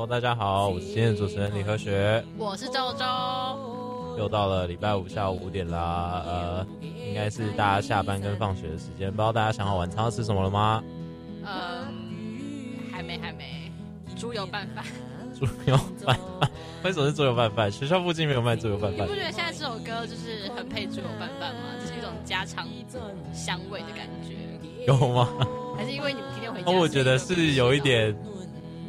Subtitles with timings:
[0.00, 3.04] Hello，大家好，我是今天的主持人李和学，我是周周。
[4.16, 10.82] 又到了礼拜五下午五点啦，呃，应该是大家下班跟放学的时间，不知道大家想好晚餐要吃什么了吗？
[11.44, 11.84] 呃，
[12.90, 13.70] 还没，还没，
[14.16, 14.82] 猪油拌饭。
[15.38, 16.50] 猪油拌饭？
[16.82, 17.70] 为什么是猪油拌饭？
[17.70, 19.06] 学校附近没有卖猪油拌饭。
[19.06, 21.60] 你不觉得现在这首歌就是很配猪油拌饭吗？
[21.78, 22.66] 就是一种家常
[23.34, 24.34] 香味的感觉。
[24.86, 25.28] 有吗？
[25.76, 26.72] 还是因为你们今天回家？
[26.72, 28.16] 哦，我觉得是有一点。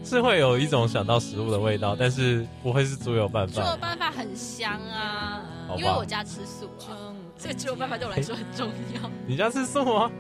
[0.03, 3.63] 是会有一种想到食物的味道，但是不会是猪油拌饭。
[3.63, 5.41] 猪油拌饭很香啊，
[5.77, 9.09] 因为我家吃素啊，这个猪油拌饭对我来说很重要。
[9.25, 10.11] 你家吃素吗？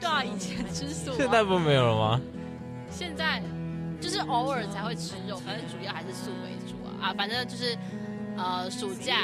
[0.00, 1.12] 对啊，以前吃素。
[1.12, 2.20] 现在不没有了吗？
[2.90, 3.42] 现在
[4.00, 7.76] 就是偶尔才会吃肉，反正主要还是素为主啊啊，反正就是
[8.36, 9.14] 呃暑假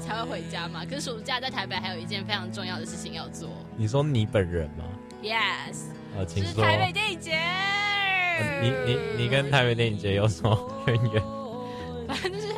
[0.00, 0.84] 才会回家嘛。
[0.84, 3.50] 可是暑假在台北还有一件非常重要的事情要做。
[3.76, 4.84] 你说你本人吗
[5.22, 6.52] ？Yes，呃，请说。
[6.52, 7.38] 是台北电影节。
[8.62, 11.22] 你你你跟台北电影节有什么渊源？
[12.08, 12.54] 反正就是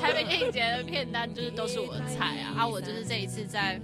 [0.00, 2.60] 台北电影节的片单，就是都是我的菜啊！
[2.60, 3.80] 啊，我就是这一次在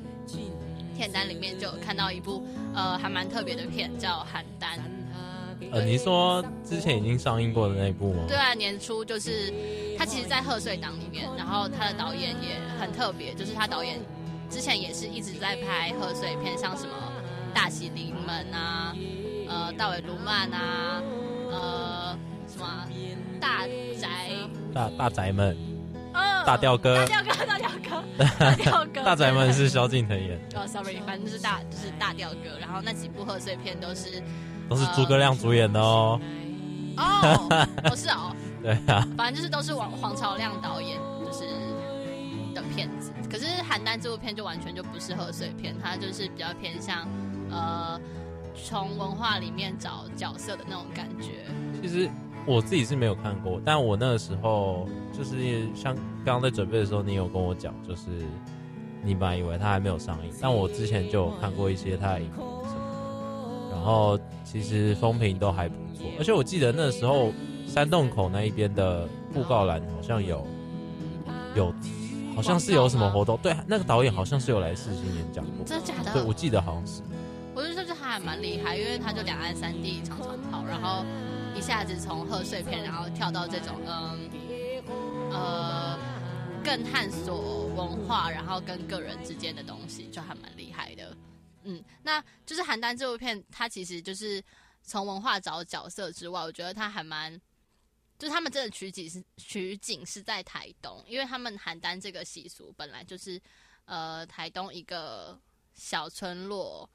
[0.97, 2.43] 片单里面就有看到一部
[2.75, 4.77] 呃还蛮特别的片，叫《邯郸》。
[5.71, 8.25] 呃，你说之前已经上映过的那一部吗？
[8.29, 9.53] 对啊，年初就是
[9.99, 13.99] 他其实，在贺岁档里面，然后他的导演也很特别，就是他导演
[14.51, 16.93] 之前也是一直在拍贺岁片，像什么
[17.55, 18.95] 《大喜临门》啊，
[19.65, 21.03] 呃，《大尾卢曼》啊。
[21.51, 22.87] 呃，什么、啊、
[23.41, 23.61] 大
[24.01, 24.31] 宅
[24.75, 25.57] 大大宅门，
[26.13, 28.05] 呃，大吊哥，大吊哥， 大吊哥，
[28.41, 30.39] 大吊哥， 大宅门是萧敬腾演。
[30.55, 34.23] 哦，sorry，反正就是大就是大吊哥，然后那几部贺岁片都是
[34.69, 36.21] 都是诸葛亮主演的哦。
[36.97, 41.45] 哦，不 是哦，对啊，反正就是都是王黄朝亮导演就是
[42.53, 43.13] 的片子。
[43.31, 47.09] 可是邯郸这部片就完全就不是贺岁片，它就是比较偏向
[47.51, 48.01] 呃。
[48.55, 51.45] 从文化里面找角色的那种感觉。
[51.83, 52.11] 其实
[52.47, 55.95] 我自己是没有看过，但我那个时候就是像
[56.25, 58.03] 刚刚在准备的时候，你有跟我讲，就是
[59.03, 66.07] 你本来以为他还没有上映，但我之前就有看过一些他的影评什么的，然后其实风评都还不错。
[66.19, 67.33] 而且我记得那时候
[67.67, 70.47] 山洞口那一边的布告栏好像有
[71.55, 71.75] 有，
[72.35, 76.13] 好像是有什么活动，对，那个导演好像是有来世新演讲过，真的假的？
[76.13, 77.03] 对，我记得好像是。
[77.57, 81.05] 我就说，这还蛮厉害，因为他就两岸三地常常跑，然后
[81.57, 84.29] 一下子从贺岁片，然后跳到这种嗯
[85.31, 85.97] 呃
[86.65, 91.17] 更探索文化，然后跟个人之间的东西，就还蛮厉害的。
[91.63, 94.43] 嗯，那就是邯郸这部片，它其实就是
[94.83, 97.41] 从文化找角色之外，我觉得它还蛮，
[98.19, 103.41] 就是他们真的取景是取景是在台东，因为他们邯郸这个习俗本来就是
[103.85, 105.39] 呃台东一个
[105.73, 106.91] 小村落。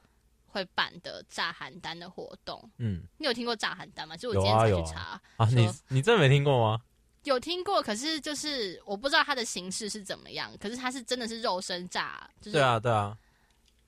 [0.49, 4.17] 会办的炸邯郸的活动，嗯，你有听过炸邯郸吗？
[4.17, 6.81] 就我今天才去查啊，啊，你你真的没听过吗？
[7.23, 10.51] 有听过，可是就是我不知道它的形式是怎么样。
[10.57, 13.17] 可是它是真的是肉身炸，就是对啊对啊，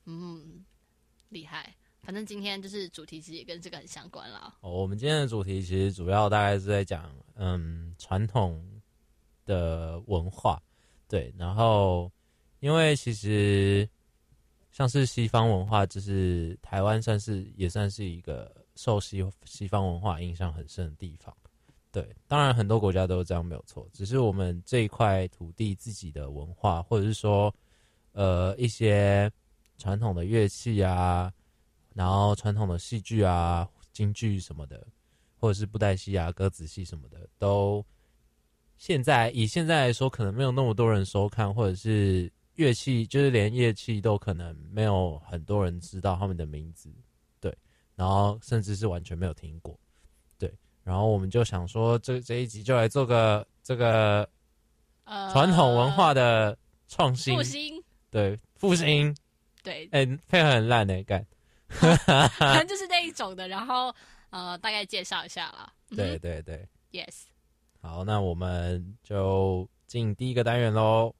[0.04, 0.64] 嗯，
[1.30, 1.74] 厉害。
[2.02, 4.54] 反正今天就是主题其实也跟这个很相关啦。
[4.60, 8.64] 哦，我们今天的主题其实主要大概是在讲嗯传统
[9.44, 10.62] 的文化，
[11.08, 12.10] 对，然后
[12.60, 13.88] 因为其实。
[14.72, 21.32] 像是西方文化，就是台湾算是也算是一个受西西方文化影响很深的地方。
[21.90, 27.54] 对，当然很多国家都是这样没有错，只是我们这一块土地自己的文化，或者是说，
[28.12, 29.30] 呃，一些
[29.76, 31.30] 传统的乐器啊，
[31.92, 34.86] 然后传统的戏剧啊、京剧什么的，
[35.36, 37.84] 或者是布袋戏啊、歌子戏什么的，都
[38.78, 42.32] 现在以现在来说，可能没有那么多人收看，或者是。
[42.56, 46.92] 乐器就是连乐器都可能没有很多人知道他们的名字，
[47.40, 47.56] 对，
[47.94, 49.78] 然后甚至是完全没有听过，
[50.38, 50.52] 对，
[50.84, 54.28] 然后我们就想说，这这一集就来做个这个
[55.32, 56.56] 传统文化的
[56.88, 59.16] 创新复兴，对，复兴，
[59.62, 61.26] 对，哎、欸，配合很烂哎、欸，干，
[62.38, 63.94] 反正就是那一种的，然后
[64.30, 67.22] 呃，大概介绍一下啦， 对对对，Yes，
[67.80, 71.14] 好，那我们就进第一个单元喽，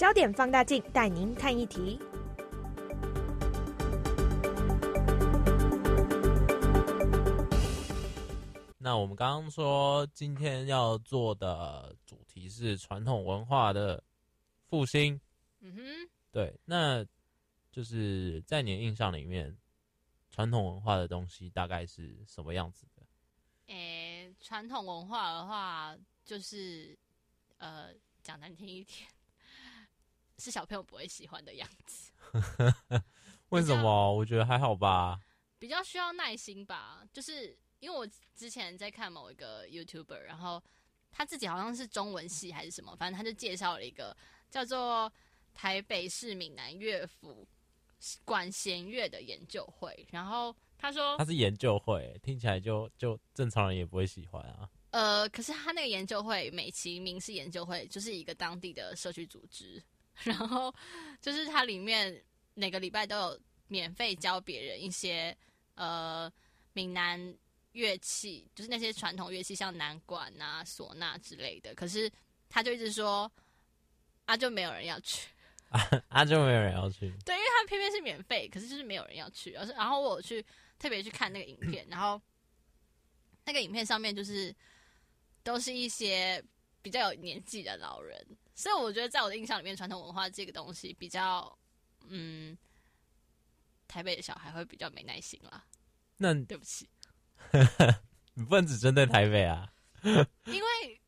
[0.00, 2.00] 焦点放大镜带您看一题。
[8.78, 14.02] 那我们刚刚说今天要做的主题是传统文化的
[14.70, 15.20] 复兴。
[15.60, 15.82] 嗯哼，
[16.32, 17.04] 对，那
[17.70, 19.54] 就是在你的印象里面，
[20.30, 23.02] 传统文化的东西大概是什么样子的？
[23.66, 25.94] 诶、欸，传统文化的话，
[26.24, 26.98] 就是
[27.58, 27.90] 呃，
[28.22, 29.06] 讲难听一点，
[30.40, 32.10] 是小朋友不会喜欢的样子。
[33.50, 34.14] 为什么？
[34.14, 35.20] 我觉得还好吧。
[35.58, 40.62] 比较需要耐心吧，就是因为我之前在看某一个 YouTuber，然后
[41.12, 44.16] 他自己好像是中文系还是什么，反正他就介绍了一个
[44.50, 45.12] 叫做
[45.52, 47.46] 台北市闽南乐府
[48.24, 54.70] 管弦乐的研究会，然后他说他是研究会，听起来就就正常人也不会喜欢啊。
[54.92, 59.82] 呃，可是他那个研究会美其名是研究会，就是一个当地的社区组织，
[60.24, 60.74] 然后
[61.20, 62.22] 就是它里面
[62.54, 65.36] 每个礼拜都有免费教别人一些。
[65.76, 66.30] 呃，
[66.74, 67.34] 闽南
[67.72, 71.74] 乐器就是那些传统乐器，像南管啊、唢呐之类的。
[71.74, 72.10] 可是
[72.50, 73.32] 他就一直说，
[74.26, 75.30] 啊，就没有人要去，
[75.70, 77.10] 啊，啊就没有人要去。
[77.24, 79.54] 对，因为他偏偏是免费，可是就是没有人要去。
[79.54, 80.44] 而是然后我去
[80.78, 82.20] 特别去看那个影片，然后
[83.46, 84.54] 那个影片上面就是
[85.42, 86.44] 都是一些
[86.82, 88.22] 比较有年纪的老人，
[88.60, 91.58] 所以我觉得在我的印象里面，传统文化这个东西比较，
[92.08, 92.54] 嗯，
[93.88, 95.64] 台北的小孩会比较没耐心啦。
[96.18, 96.86] 那对不起，
[98.34, 99.66] 你不能只针对台北啊！
[100.44, 101.00] 因为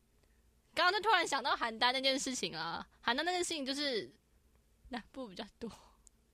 [0.73, 4.11] 刚刚就突然想到邯郸那件事情啊，邯郸那件事情就是
[4.89, 5.71] 南部比较多。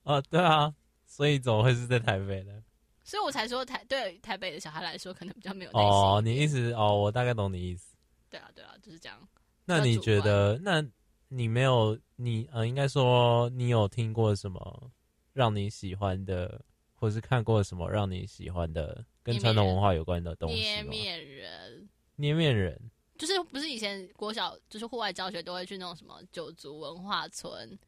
[0.04, 0.74] 哦，对啊，
[1.04, 2.64] 所以怎么会是在台北呢？
[3.04, 5.90] 所以我才说台对台北的小孩来说，可能比较没有耐心。
[5.90, 7.94] 哦，你意思哦，我大概懂你意思。
[8.30, 9.28] 对啊，对啊，就是这样。
[9.66, 10.58] 那你觉得？
[10.62, 10.82] 那
[11.32, 14.90] 你没有你呃，应该说你有听过什么
[15.32, 16.60] 让你喜欢的？
[16.92, 20.56] 或是看过什么让你喜欢的跟传统文化有关的东西？
[20.56, 22.78] 捏面人，捏面人，
[23.16, 27.78] 就是不是以前国小就是户外教学都会去那种什么九族文化村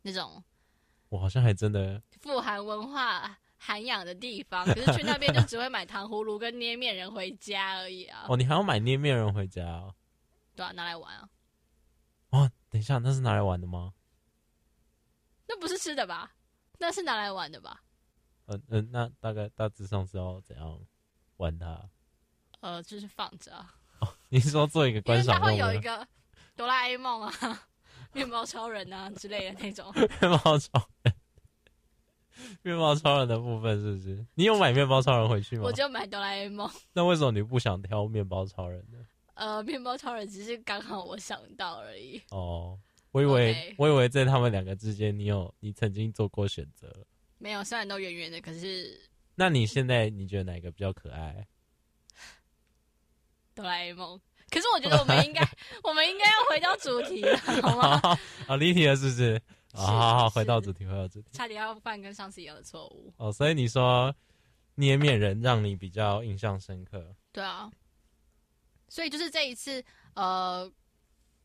[0.00, 0.40] 那种，
[1.08, 8.26] 我好像还真的富含文化涵养的地方，可是去那边就只会买糖葫芦跟捏面人回家而已啊！
[8.28, 9.92] 哦，你还要买捏面人回家哦？
[10.54, 11.28] 对啊，拿来玩啊！
[12.30, 13.92] 哦，等一下，那是拿来玩的吗？
[15.46, 16.32] 那不是吃的吧？
[16.78, 17.82] 那是拿来玩的吧？
[18.46, 20.80] 嗯嗯，那大概大致上是要怎样
[21.36, 21.90] 玩它？
[22.60, 23.74] 呃，就是放着啊。
[24.00, 25.38] 哦，你是说做一个观赏？
[25.38, 26.06] 它会有一个
[26.56, 27.32] 哆啦 A 梦啊、
[28.14, 29.92] 面包超人啊之类的那种。
[29.94, 30.08] 面
[30.42, 31.14] 包超人，
[32.64, 34.26] 面包超人的部分是不是？
[34.34, 35.64] 你有买面包超人回去吗？
[35.66, 36.70] 我就买哆啦 A 梦。
[36.94, 38.98] 那为什么你不想挑面包超人呢？
[39.42, 42.22] 呃，面包超人只是刚好我想到而已。
[42.30, 42.78] 哦，
[43.10, 43.74] 我以为，Okay.
[43.76, 46.88] 我以为在他们两个之间，你有你曾经做过选择。
[47.38, 49.00] 没有，虽然都圆圆的，可是……
[49.34, 51.44] 那你现在你觉得哪个比较可爱？
[53.52, 54.20] 哆啦 A 梦。
[54.48, 55.42] 可是我觉得我们应该，
[55.82, 57.98] 我们应该要回到主题了，好吗？
[58.04, 59.16] 好，好，离题了，是不是？
[59.16, 59.42] 是
[59.74, 61.30] 好好好，回到主题，回到主题。
[61.32, 63.12] 差点要犯跟上次一样的错误。
[63.16, 64.14] 哦，所以你说
[64.76, 67.12] 捏面人让你比较印象深刻？
[67.32, 67.68] 对啊。
[68.92, 70.70] 所以就是这一次，呃，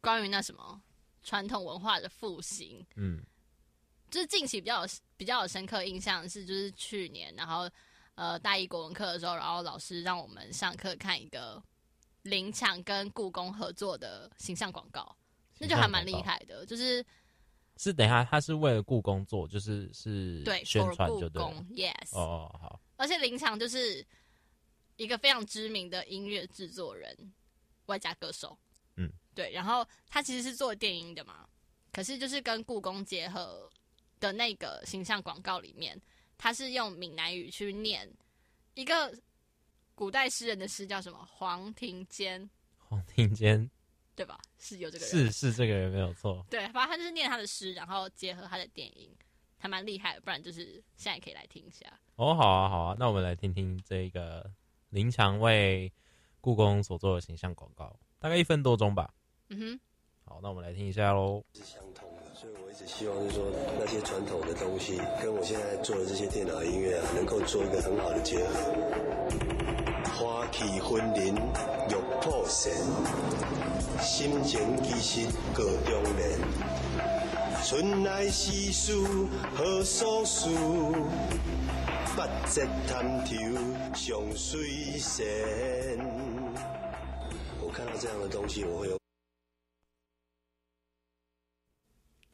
[0.02, 0.82] 关于那什么
[1.24, 3.24] 传统文化的复兴，嗯。
[4.10, 7.70] 就是近期比较有比较有深刻印象是，就是去年，然后
[8.16, 11.64] 呃大一国文课的时候，然后老师让我们上课看一个
[12.24, 15.16] 林强跟故宫合作的形象广告，
[15.58, 16.66] 那就还蛮厉害的。
[16.66, 17.06] 就是
[17.78, 22.82] 是等一下，他是为了故宫做，就是是对宣传就对，yes 哦哦好。
[22.98, 24.06] 而且林强就是
[24.98, 27.34] 一个非常知名的音乐制作人，
[27.86, 28.58] 外加歌手，
[28.98, 29.52] 嗯，对。
[29.52, 31.48] 然后他其实是做电音的嘛，
[31.94, 33.70] 可是就是跟故宫结合。
[34.20, 35.96] 的那个形象广告里面，
[36.40, 38.12] 他是用闽南语去念
[38.74, 39.16] 一个
[39.94, 41.24] 古代诗人的诗，叫什么？
[41.32, 42.50] 黄庭坚。
[42.90, 43.70] 黄庭坚，
[44.16, 44.40] 对吧？
[44.58, 46.44] 是有这个人，是是这个人没有错。
[46.50, 49.16] 对，反正他就是念他的诗，然后结合他的电影，
[49.60, 50.22] 还蛮厉害的。
[50.22, 51.86] 不然就是现在可以来听一下。
[52.16, 54.52] 哦，好啊，好啊，那我们来听听这个
[54.90, 55.92] 林强为
[56.40, 59.14] 故宫所做的形象广告，大概一分多钟吧。
[59.50, 59.80] 嗯哼，
[60.26, 61.44] 好，那我们来听一下喽。
[61.54, 63.46] 是相通的，所以我一直希望就是说
[63.80, 68.54] 那些传统的东西，跟我现在做的这些电脑音乐啊，能够做一个很好的结合。
[70.18, 72.74] 花期婚礼玉破神，
[74.02, 76.40] 心情其实各中人。
[77.64, 78.94] 春来时事
[79.56, 80.50] 何所事，
[82.18, 85.24] 八节探头上水仙。
[87.62, 89.00] 我看到这样的东西，我会有。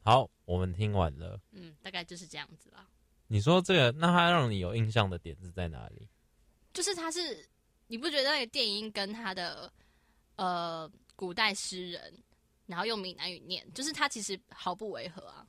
[0.02, 1.38] 好，我们听完了。
[1.50, 2.88] 嗯，大概就是这样子啦。
[3.26, 6.08] 你说这个，那它让你有印象的点是在哪里？
[6.72, 7.46] 就是它是
[7.86, 9.70] 你不觉得那个电音跟他的
[10.36, 12.24] 呃古代诗人，
[12.64, 15.46] 然后用闽南语念，就是他其实毫不违和啊。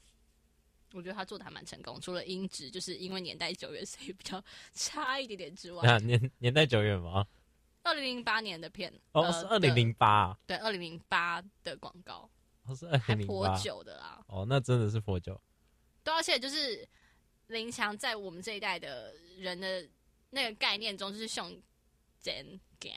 [0.96, 4.42] 我觉得他做的还蛮成功，除了音质就是因为年代久远， 所以比较
[4.74, 6.00] 差一点点之外。
[6.00, 7.28] 年年代久远吗？
[7.84, 12.30] 二零零八年的片哦，呃、是二零零八，对，二零零八的广告，
[12.66, 14.24] 哦是二零零八，还颇久的啦。
[14.28, 15.40] 哦，那真的是颇久。
[16.02, 16.88] 对，而且就是
[17.48, 19.86] 林强在我们这一代的人的
[20.30, 21.62] 那个概念中，就是胸
[22.20, 22.46] 肩
[22.80, 22.92] 胛，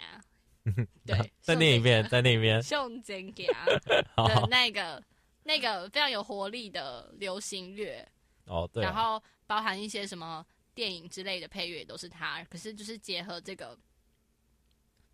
[1.05, 3.47] 对，在那一遍，再念一遍，胸肩胛
[3.85, 5.03] 的那个。
[5.49, 8.07] 那个非常有活力的流行乐
[8.45, 12.45] 哦，对，然后包含一些什么电影之类的配乐也都是他。
[12.51, 13.75] 可是就是结合这个，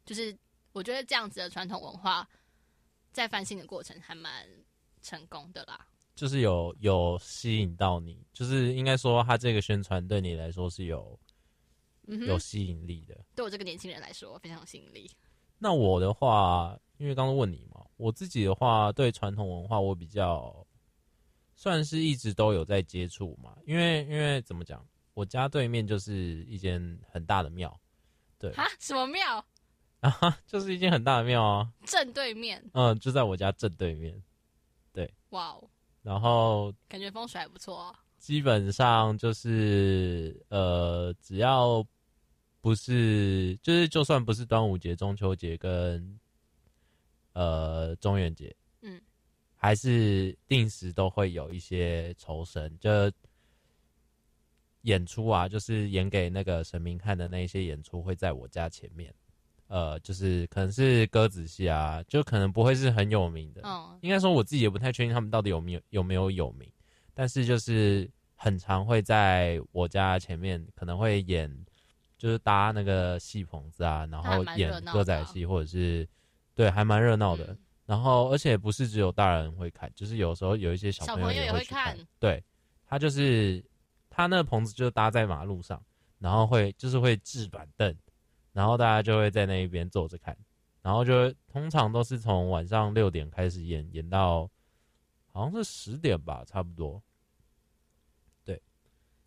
[0.05, 0.37] 就是
[0.73, 2.29] 我觉得这样子的传统文化，
[3.13, 4.45] 在翻新的过程还蛮
[5.03, 5.87] 成功的啦。
[6.17, 11.17] 就是有有吸引到你，就是应该说他这个宣传对你来说是有、
[12.09, 13.17] 嗯、有吸引力的。
[13.37, 15.09] 对我这个年轻人来说非常有吸引力。
[15.65, 17.81] 那我的话，因为刚刚问你嘛。
[17.97, 20.55] 我自己的话，对传统文化我比较
[21.55, 26.13] 算是一直都有在接触嘛，因为因为怎么讲，我家对面就是
[26.45, 27.81] 一间很大的庙，
[28.39, 28.51] 对。
[28.53, 29.43] 啊，什么庙？
[30.01, 30.39] 啊？
[30.47, 34.23] 就是一间很大的庙啊，正对面，嗯，就在我家正对面，
[34.93, 35.65] 对，哇哦，
[36.03, 41.83] 然后感觉风水还不错啊，基本上就是呃，只要
[42.65, 46.19] 不是，就是就算不是端午节、中秋节跟。
[47.35, 49.03] 呃，中元节，嗯，
[49.57, 52.89] 还是定时都会有一些酬神，就
[54.83, 59.13] 演出啊，就是演给那个神明看的那些演出会在我家前面，
[59.67, 66.71] 呃，就是可能是歌仔戏啊，就可能不会是很有名的，哦，应该说我自己也不太确定他们到底有没有有没有有名，
[67.15, 71.51] 但是就是很常会在我家前面可能会演，
[72.25, 76.09] 就是搭那个戏棚子啊，然后演歌仔戏或者是。
[76.57, 77.47] 对，还蛮热闹的。
[77.47, 81.99] 嗯、然后，而且不是只有大人会看，就是有时候有一些小朋友也会看。
[82.21, 82.41] 对，
[82.87, 83.61] 他就是
[84.09, 85.83] 他那个棚子就搭在马路上，
[86.21, 87.93] 然后会就是会置板凳，
[88.53, 90.35] 然后大家就会在那一边坐着看。
[90.81, 94.49] 然后就通常都是从晚上六点开始演，演到
[95.33, 97.03] 好像是十点吧，差不多。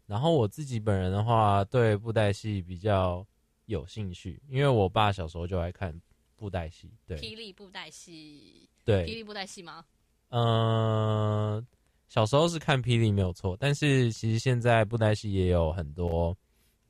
[0.08, 0.12] 对。
[0.12, 3.26] 然后我自己本人的话，对布袋戏比较
[3.66, 6.00] 有兴趣，因为我爸小时候就爱看。
[6.40, 9.84] 布袋戏，对，霹雳布袋戏，对，霹雳布袋戏吗？
[10.30, 11.68] 嗯、呃，
[12.10, 16.38] 小时候是看霹雳没有错，但是其实现在布袋戏也有很多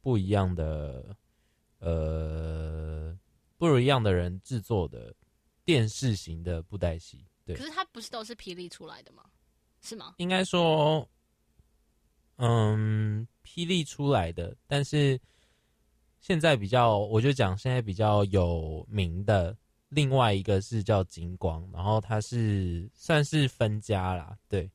[0.02, 1.16] 不一样的，
[1.80, 3.18] 呃，
[3.58, 5.16] 不一样的人制作的
[5.64, 7.26] 电视型的布袋戏。
[7.46, 9.24] 对，可是它不是都是霹雳出来的吗？
[9.82, 10.16] 是吗？
[10.18, 11.08] 应该说，
[12.38, 15.20] 嗯，霹雳出来的，但是。
[16.20, 19.56] 现在比较，我就讲现在比较有名的，
[19.90, 24.70] 另外一个是叫金光，然后它是算是分家啦，对。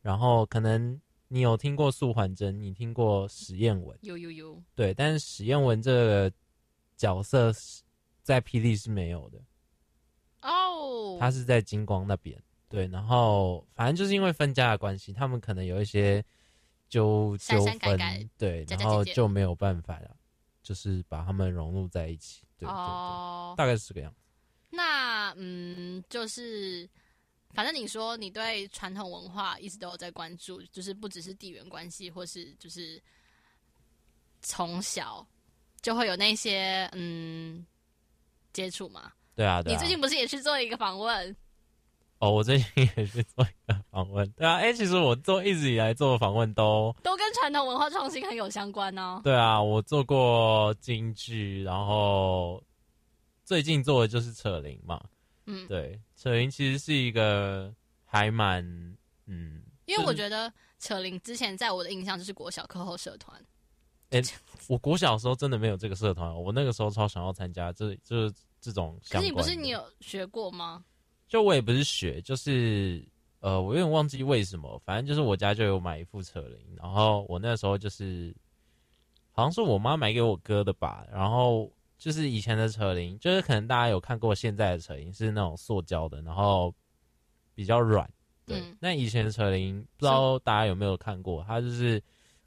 [0.00, 4.94] 然后可能你有听过素环真，你听过史艳文，有有有，对。
[4.94, 6.32] 但是史艳文这个
[6.94, 7.50] 角色
[8.22, 9.40] 在霹雳是没有的
[10.42, 12.86] 哦，他是在金光那边，对。
[12.88, 16.22] 然后反正就是因为分家的关系，他们可能有一些
[16.92, 20.14] 纠纠纷，对，然后就没有办法了。
[20.62, 24.18] 就是把他们融入在一起，对对对，哦、大概是这个样子。
[24.70, 26.88] 那嗯，就是
[27.52, 33.02] 反正你说你对传统文化一直都有在关注，就是不只是地缘关系，或是就是
[34.42, 35.26] 从小
[35.80, 37.66] 就会有那些嗯
[38.52, 39.12] 接触嘛？
[39.34, 39.74] 对啊，对啊。
[39.74, 41.36] 你最近不是也去做一个访问？
[42.22, 44.24] 哦，我最近也是做一个访问。
[44.36, 49.20] 对啊，哎、欸，其实我做一直以来做的访问都都跟传统文化创新很有相关呢、哦。
[49.24, 52.62] 对啊，我做过京剧，然后
[53.44, 55.02] 最近做的就是扯铃嘛。
[55.46, 57.74] 嗯，对，扯铃其实是一个
[58.04, 58.64] 还蛮
[59.26, 63.36] 嗯，因为我觉得扯铃之前在我的印象就是国小课后社团。
[64.10, 64.34] 哎、欸，
[64.68, 68.96] 我国小的时候真的没有这个社团，我那个时候超想要参加，这就是这种。
[69.10, 70.84] 可是你不是你有学过吗？
[71.32, 73.02] 就我也不是学，就是
[73.40, 78.36] 呃，我有点忘记为什么，反正就是我家就有买一副车铃，然后我那时候就是
[79.30, 86.70] 好像是我妈买给我哥的吧，然后就是以前的车铃，就是可能大家有看过现在的车铃是那种塑胶的，然后
[87.54, 88.06] 比较软，
[88.44, 91.98] 对，嗯、那以前的车铃不知道大家有没有看过，它就是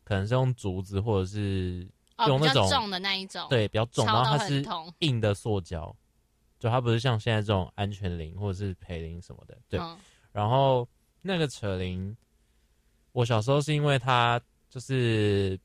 [0.03, 1.89] 可能是用竹子或者是
[2.27, 4.63] 用那种、哦、重的那一种，对，比较重，然后它是
[4.99, 5.91] 硬的塑胶。
[6.59, 9.79] 就它不是像现在这种安全铃或者是陪铃什么的，对。
[9.79, 9.97] 嗯、
[10.31, 10.87] 然后
[11.21, 12.15] 那个扯铃，
[13.11, 15.59] 我小时候是因为它就是，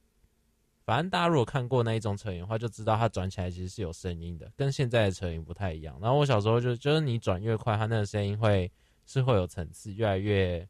[0.84, 5.98] 反正大家如果看过那一种扯铃的话，就知道它转起来其实是有声音的，跟现在的扯铃不太一样。
[6.00, 8.70] 然后我小时候就就是你转越快，它那个声音会
[9.06, 10.66] 是会有层次，越来越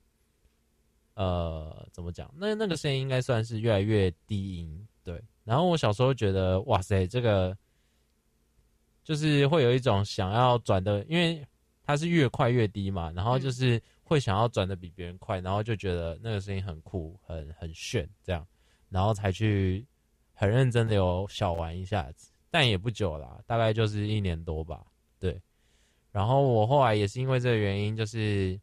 [1.14, 2.32] 呃怎么讲？
[2.36, 5.22] 那那个声音应该算是越来越低音，对。
[5.44, 7.56] 然后我小时候觉得哇塞，这个
[9.10, 11.44] 就是会有一种想要转的，因为
[11.84, 18.46] 它是越快越低嘛，然后就是会想要转的比别人快，然后就觉得那个声音很酷，很很炫这样，
[18.88, 19.84] 然后才去。
[20.32, 24.86] 很认真的有小玩一下子，但也不久啦，大概就是一年多吧。
[25.18, 25.38] 对，
[26.10, 28.58] 然后我后来也是因为这个原因，就是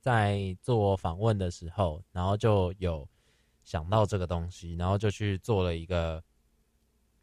[0.00, 3.06] 在做访问的时候，然后就有
[3.62, 6.24] 想到这个东西，然后就去做了一个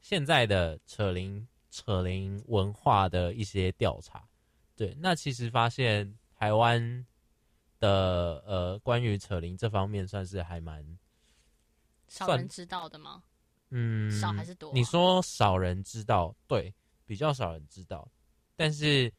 [0.01, 4.27] 现在的扯铃扯铃文化的一些调查。
[4.75, 7.05] 对，那其实发现台湾
[7.79, 10.98] 的呃关于扯铃这方面算是还蛮
[12.07, 13.22] 少人知道的吗？
[13.69, 14.74] 嗯，少还是多啊？
[14.74, 16.74] 你说少人知道，对，
[17.05, 18.10] 比较少人知道，
[18.55, 19.13] 但是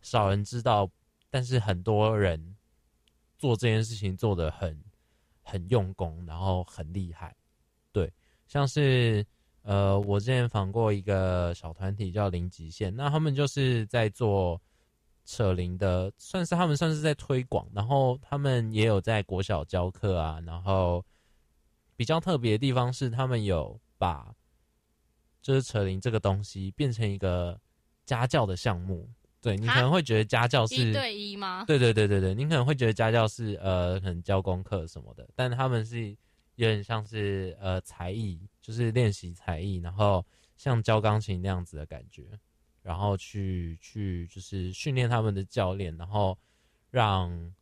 [0.00, 0.90] 少人知道，
[1.28, 2.56] 但是很多人
[3.38, 4.82] 做这件事情做的很
[5.42, 7.36] 很用功，然后很厉害，
[7.92, 8.10] 对，
[8.46, 9.26] 像是
[9.62, 14.60] 呃，我之前访过一个小团体叫零极限，那他们就是在做
[15.24, 21.04] 扯铃的，算是他们算是在推广，然后他们也有在国小教课啊，然后。
[21.94, 24.34] 比较特别的地方是，他们有把
[25.40, 27.56] 就是扯铃这个东西变成一个
[28.04, 29.08] 家教的项目。
[29.40, 31.64] 对，你可能会觉得家教是一对一吗？
[31.64, 36.08] 对对对对对，你可能会觉得家教是呃，可能教功课什么的，但他们是
[36.56, 40.24] 有点像是呃才艺，就是练习才艺，然后
[40.56, 42.38] 像教钢琴那样子的感觉，
[42.80, 46.38] 然后去去就是训练他们的教练，然后
[46.90, 47.54] 让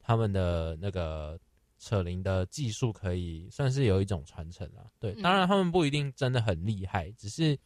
[0.00, 1.38] 他们的那个。
[1.84, 7.58] 扯铃的技术可以算是有一种传承啊，对，当然他们不一定真的很厉害，只是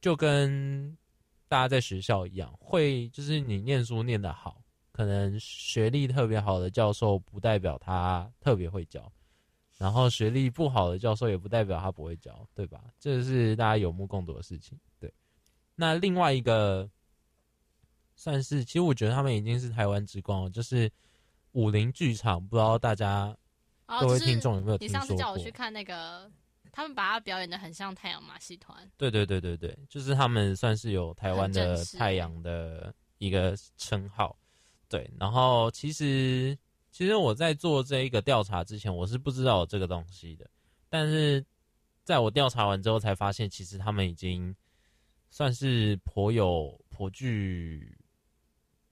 [0.00, 0.96] 就跟
[1.48, 4.62] 大家在学校一样，会就是你念书念得好，
[4.92, 9.12] 可能学历特别好的教授不代表他特别会教，
[9.78, 12.84] 然后学历不好的教授也不代表他不会教，对吧？
[13.00, 14.78] 这是大家有目共睹的事情。
[15.00, 15.10] 对，
[15.74, 16.86] 那另外一个
[18.14, 20.90] 算是，其实我觉得他们已经是台湾之光了，就是。
[21.52, 23.34] 武林剧场，不知道大家
[23.86, 25.02] 各位听众有没有听说过？
[25.02, 26.30] 你上次叫我去看那个，
[26.70, 28.88] 他们把它表演的很像太阳马戏团。
[28.98, 34.38] 对对对对对，就是他们算是有台湾的太阳的一个称号。
[34.88, 36.56] 对，然后其实
[36.98, 40.50] 其实我在做这一个调查之前，我是不知道有这个东西的。
[40.88, 41.46] 但是
[42.02, 44.52] 在我调查完之后，才发现其实他们已经
[45.30, 47.96] 算是颇有颇具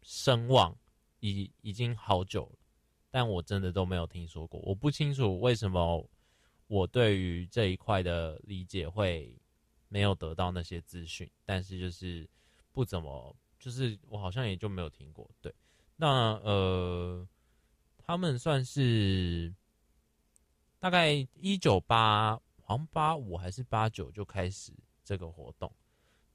[0.03, 0.73] 声望。
[1.19, 2.59] 已已经好久了，
[3.11, 4.61] 但我真的都没有听说过。
[4.61, 6.09] 我不清楚为什么
[6.69, 9.37] 我对于这一块的理解会
[9.88, 12.29] 没有得到那些资讯，但是就是
[12.71, 15.29] 不怎么，就是我好像也就没有听过。
[15.40, 15.53] 对，
[15.97, 17.27] 那呃，
[18.07, 19.53] 他们算是
[20.79, 24.73] 大概一九八，好像八五还是八九就开始
[25.05, 25.71] 这个活动。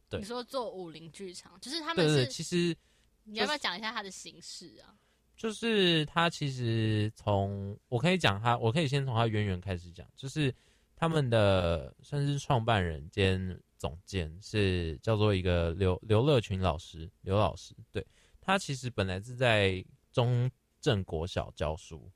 [0.09, 2.75] 对，你说做武林剧场，就是他们是对对对，其实。
[3.23, 4.97] 你要不要讲一下它的形式啊？
[5.37, 10.07] 就是它其实从我可以讲它，我可以先从它渊源开始讲。
[10.15, 10.51] 就是
[10.95, 17.75] 他们的算是创办人兼总监是叫做一个刘刘乐群老师，刘老师。
[17.91, 18.03] 对，
[18.41, 20.49] 他其实本来是在中
[20.81, 22.11] 正国小教书，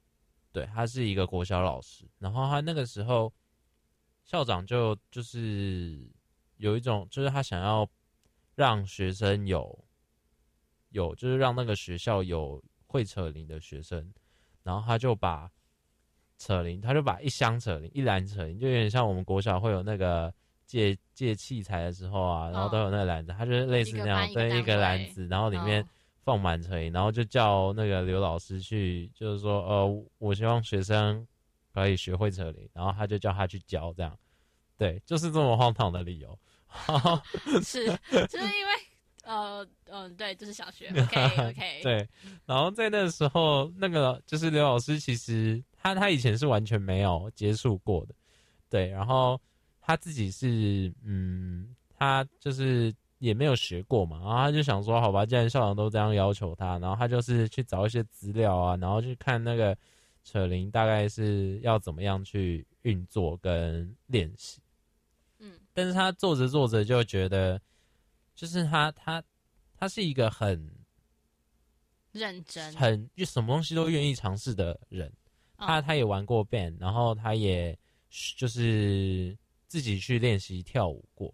[0.51, 2.06] 对，他是一个国小老师。
[2.19, 3.32] 然后他那个时候
[4.25, 6.12] 校长就就是
[6.58, 7.88] 有一种，就是他想要
[8.56, 9.80] 让学生有。
[10.89, 14.13] 有，就是让那个学校有会扯铃的学生，
[14.63, 15.51] 然后他就把
[16.38, 20.34] 扯铃，他就把一箱扯铃、一篮扯铃，就有点像我们国小会有那个
[20.65, 25.86] 借借器材的时候啊，然后都有那个篮子，他就是类似那样，对，一个篮子，然后里面
[26.25, 31.25] 放满扯铃，然后就叫那个刘老师去，就是说，呃，我希望学生
[31.73, 34.17] 可以学会扯铃，然后他就叫他去教，这样，
[34.77, 36.38] 对，就是这么荒唐的理由，
[37.63, 37.85] 是，
[38.27, 38.73] 就是因为。
[39.27, 41.79] 呃嗯，对，就是小学， OK OK。
[41.81, 42.07] 对，
[42.45, 48.13] 然后在那个时候，那个就是刘老师，其实他他以前是完全没有接触过的，
[48.69, 49.41] 对，然后
[49.81, 59.78] 他自己是嗯，他就是也没有学过嘛，然后他就想说，好吧，既然校长都这样要求他，然后他就是去找一些资料啊，然后去看那个
[60.23, 64.60] 扯铃大概是要怎么样去运作跟练习，
[65.39, 67.62] 嗯，但是他做着做着就觉得。
[68.38, 69.23] 就是他，他，
[69.78, 70.69] 他是一个很
[72.12, 75.10] 认真、很就什么东西都愿意尝试的人。
[75.58, 77.80] 他他也玩过 band，然后他也
[78.36, 79.34] 就是
[79.67, 81.34] 自己去练习跳舞过。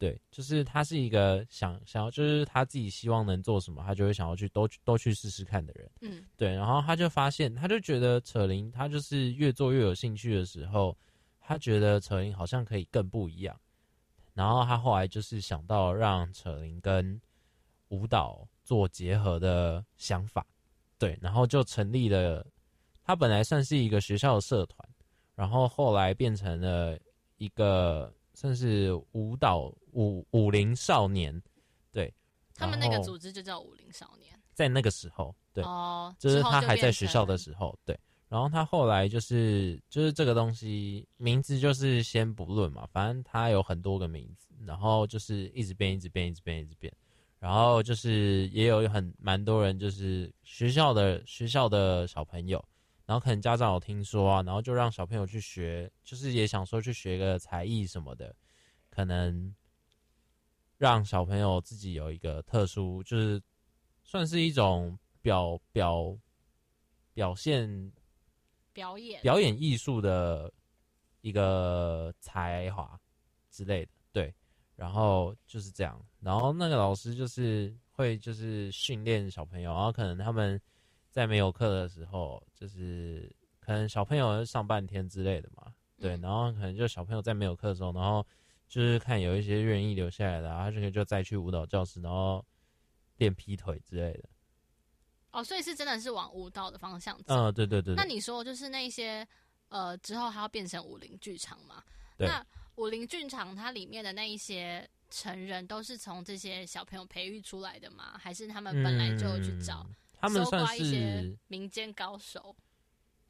[0.00, 5.90] 对，就是他是一个想想要，就是他自己希望能做什么，他就会想要去都都去试试看的人。
[6.00, 10.96] 嗯，对，然后他就发现，他就觉得扯铃，他就是越做越有兴趣的时候，
[11.38, 13.54] 他觉得扯铃好像可以更不一样。
[14.32, 17.20] 然后他后来就是想到让扯铃跟
[17.88, 20.46] 舞蹈做结合的想法，
[20.98, 22.46] 对，然后就成立了。
[23.04, 24.88] 他本来算是一个学校的社团，
[25.34, 26.98] 然后后来变成了
[27.36, 28.10] 一个。
[28.40, 31.38] 算是舞蹈舞舞林少年，
[31.92, 32.10] 对，
[32.54, 37.94] 他们那个组织就叫舞林少年，在那个时候，对，哦，就是他还在学校的时候，对，
[38.30, 46.90] 然后他后来就是就是这个东西名字就是先不论嘛，反正他有很多个名字，然后就是一直变，一直变，一直变，一直变，
[47.38, 52.64] 然后就是也有很蛮多人，就是学校的学校的小朋友。
[53.10, 58.32] 然后可能家长有听说啊，然后就让小朋友去学，就是也想说去学个才艺什么的，
[58.88, 59.52] 可能
[60.78, 63.42] 让小朋友自己有一个特殊，就是
[64.04, 66.16] 算是一种表表
[67.12, 67.90] 表现
[68.72, 70.52] 表演表演艺术的
[71.20, 72.96] 一个才华
[73.50, 74.32] 之类的，对。
[74.76, 80.62] 然后就是这样，然后那个老师就是会就是训练小朋友，然后可能他们。
[81.10, 88.24] 在没有课的时候，就是可能小朋友上半天之类的嘛，对，然后可能就小朋友在没有课的时候，然后
[88.68, 92.44] 就是看有一些愿意留下来的，他就可以就再去舞蹈教室，然后
[93.16, 94.28] 练劈腿之类的。
[95.32, 97.34] 哦，所以是真的是往舞蹈的方向走。
[97.34, 97.96] 嗯，对对对，对。
[97.96, 99.26] 那你说就是那些
[99.68, 101.82] 呃之后还要变成武林剧场嘛？
[102.16, 102.26] 对。
[102.26, 102.44] 那
[102.76, 108.16] 武林剧场它里面的那一些成人都是从这些小朋友培育出来的吗？
[108.18, 109.86] 还是他们本来就去找？
[109.88, 112.54] 嗯他们算是民间高手，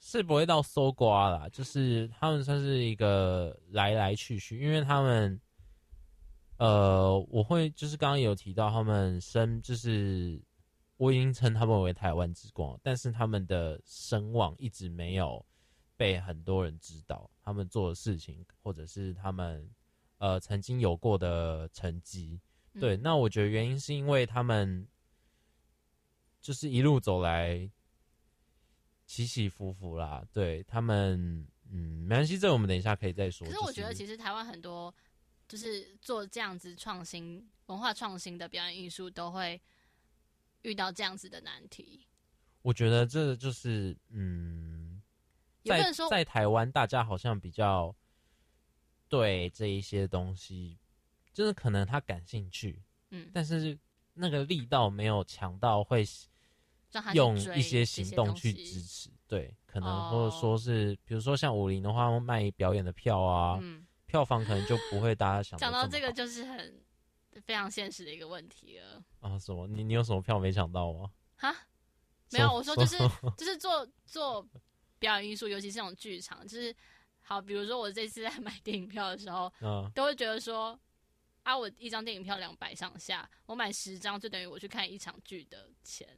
[0.00, 5.40] 是不会到搜刮啦，就是他们算是一个来来去去，因为他们，
[6.57, 10.42] 呃，我会就是刚刚有提到他们声，就是
[10.96, 15.46] 我已经称他们为台湾之光，但是他们的声望一直没有
[15.96, 19.70] 被很多人知道，他们做的事情或者是他们
[20.18, 22.40] 呃曾经有过的成绩，
[22.81, 24.88] 对，那我觉得原因是因为他们。
[26.40, 27.70] 就是一路走来，
[29.07, 30.26] 起起伏伏啦。
[30.33, 33.46] 对他们，嗯，没关系，这我们等一下可以再说。
[33.46, 34.94] 可是我觉得，其实台湾很多
[35.46, 39.61] 就是做这样子创新文化创新的表演艺术，都会
[40.62, 42.07] 遇到这样子的难题。
[42.62, 45.03] 我觉得这就是，嗯，
[45.64, 47.94] 在在台湾，大家好像比较
[49.09, 50.79] 对这一些东西，
[51.35, 53.79] 就是可能他感兴趣，嗯，但是
[54.14, 56.03] 那个力道没有强到会。
[57.14, 65.59] 用一些行动去支持，对，可能或者说是，比如说像武林的话，卖表演的票啊，嗯，票房可能就不会大家想。
[65.59, 66.83] 讲到这个，就是很
[67.44, 69.03] 非常现实的一个问题了。
[69.20, 69.68] 啊，什么？
[69.68, 71.11] 你你有什么票没抢到吗？
[71.37, 71.55] 哈，
[72.33, 72.98] 没有，我说就是
[73.38, 74.44] 就是做做
[74.98, 76.74] 表演艺术，尤其是这种剧场，就是
[77.22, 80.79] 好，比如说我这次在买电影票的时候，嗯，都会觉得说，
[81.44, 86.09] 啊，我一张电影票两百上下，我买十张就等于我去看一场剧的钱。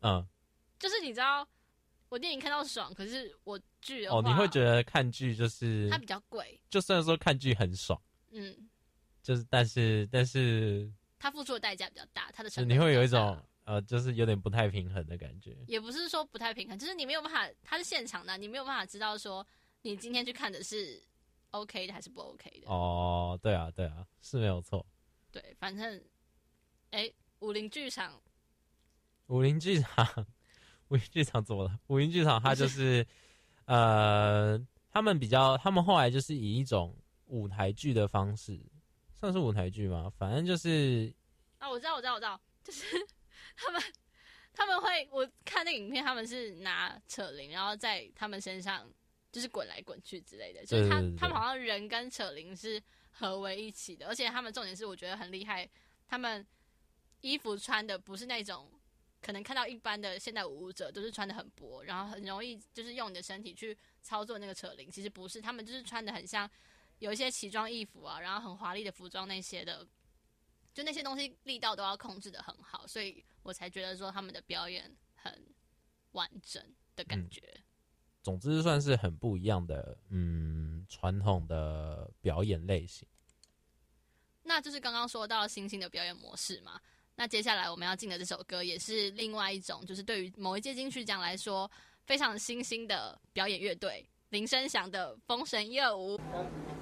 [0.00, 0.26] 嗯，
[0.78, 1.46] 就是你知道，
[2.08, 6.60] 我电影看到爽，可是我剧哦，你会觉得看剧就是它比较贵。
[6.70, 8.68] 就虽然说看剧很爽，嗯，
[9.22, 15.56] 就是但是但是它付出的代价比较大，它的成本你会有一种呃，就是有点不太平衡的感觉。
[15.66, 19.46] 也不是说不太平衡，就是你没有办法，它是现场的，你没有办法知道说
[19.82, 21.02] 你今天去看的是
[21.50, 22.70] OK 的还是不 OK 的。
[22.70, 24.86] 哦，对啊，对啊，是没有错。
[25.30, 26.02] 对，反正
[26.92, 28.18] 哎，武林剧场。
[29.28, 30.26] 武林剧场，
[30.88, 31.78] 武林剧场怎么了？
[31.88, 33.06] 武林剧场，它就是，
[33.66, 34.58] 呃，
[34.90, 38.58] 他们比较，他们后来就是以一种舞台剧的方式，
[39.14, 40.10] 算是舞台剧吗？
[40.18, 41.12] 反正就是，
[41.58, 42.86] 啊，我知道，我知道，我知道，就是
[43.54, 43.82] 他们
[44.54, 48.90] 他们会，我看那个影片，他们是拿扯铃，然后在他们身上
[49.30, 55.68] 就是滚来滚去之类的，就是他他们好像人跟扯铃是合为一起的，而且他们重点是我觉得很厉害，
[56.06, 56.46] 他们
[57.20, 58.70] 衣服穿的不是那种。
[59.20, 66.48] 可能看到一般的现代舞者都是穿的很薄，然后很容易就是用你的身体去操作那个扯铃，其实不是，他们就是穿的很像
[67.00, 69.86] 有一些奇装异服啊，然后很华丽的服装那些的，
[70.72, 75.46] 就那些东西力道都要控制的很好，所以我才觉得说他们的表演很
[76.12, 76.62] 完整
[76.94, 77.42] 的感觉。
[77.56, 77.62] 嗯，
[78.22, 83.06] 总之算是很不一样的，嗯，传统的表演类型。
[84.44, 86.80] 那就是刚刚说到星星的表演模式嘛。
[87.20, 91.68] 那接下来我们要进的这首歌也是另外一种，就是对于某一届金曲奖来说
[92.06, 96.16] 非常新兴的表演乐队，林声祥的《封神乐舞》。
[96.16, 96.77] 重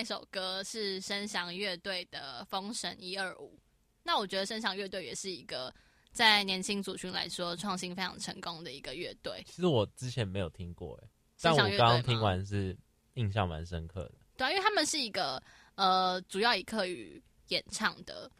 [0.00, 3.54] 那首歌是声响乐队的《封神一二五》。
[4.02, 5.70] 那我觉得声响乐队也是一个
[6.10, 9.44] 在年轻族群来说创新非常成功的一个乐队。
[9.44, 11.08] 其实我之前没有听过，哎，
[11.42, 12.74] 但我刚刚听完是
[13.12, 14.12] 印象蛮深刻的。
[14.38, 15.38] 对啊，因为他们是一个
[15.74, 18.32] 呃主要以客语演唱的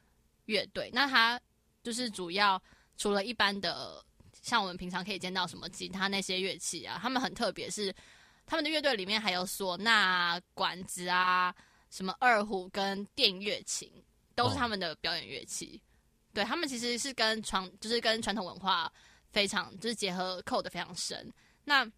[0.46, 1.38] 乐队，那他
[1.82, 2.58] 就是主要
[2.96, 4.02] 除了一般的
[4.40, 7.94] 像我们平常可以见到什么吉他那些乐器啊，他们很特别，是
[8.50, 11.54] 他们的乐队里面还有唢呐、管子啊、
[11.88, 13.88] 什么二胡跟电乐琴，
[14.34, 15.80] 都是他们的表演乐器。
[15.80, 18.92] 哦、对，他们其实是跟传就是跟传统文化
[19.30, 21.32] 非常就是结合扣的非常深。
[21.62, 21.88] 那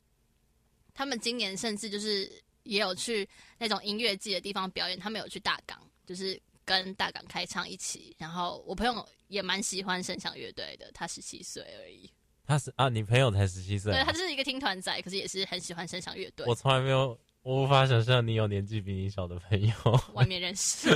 [0.92, 2.30] 他们今年甚至就是
[2.64, 3.26] 也有去
[3.56, 8.14] 那种音乐季的地方表演，他们有去大港，就是跟大港开唱一起。
[8.18, 12.12] 然后我朋友也蛮喜欢声响乐队的，他十七岁而已。
[12.52, 13.92] 他是啊，你朋友才十七岁？
[13.92, 16.44] 对，他就是一个听团仔，可是也是很喜欢声响乐队。
[16.46, 19.74] 我从来没有，我无法想象你有年纪比你小的朋友。
[20.12, 20.90] 外面认识，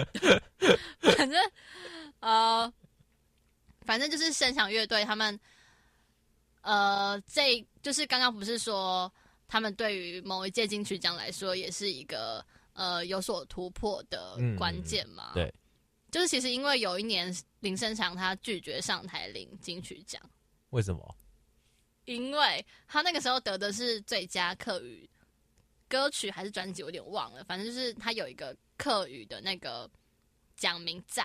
[1.00, 1.50] 反正
[2.20, 2.72] 呃，
[3.80, 5.40] 反正就是声响乐队，他们
[6.60, 9.10] 呃，这就是刚刚不是说。
[9.48, 15.34] 他们对于某一届金曲奖来说，也是一个呃有所突破的关键嘛、嗯。
[15.34, 15.54] 对，
[16.10, 20.20] 就是其实因为有一年林生祥他拒绝上台领金曲奖，
[20.70, 21.16] 为什么？
[22.06, 25.08] 因为他那个时候得的是最佳客语
[25.88, 27.44] 歌曲还是专辑，我有点忘了。
[27.44, 29.88] 反正就是他有一个客语的那个
[30.56, 31.24] 奖名在，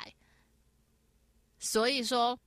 [1.59, 2.37] 所以说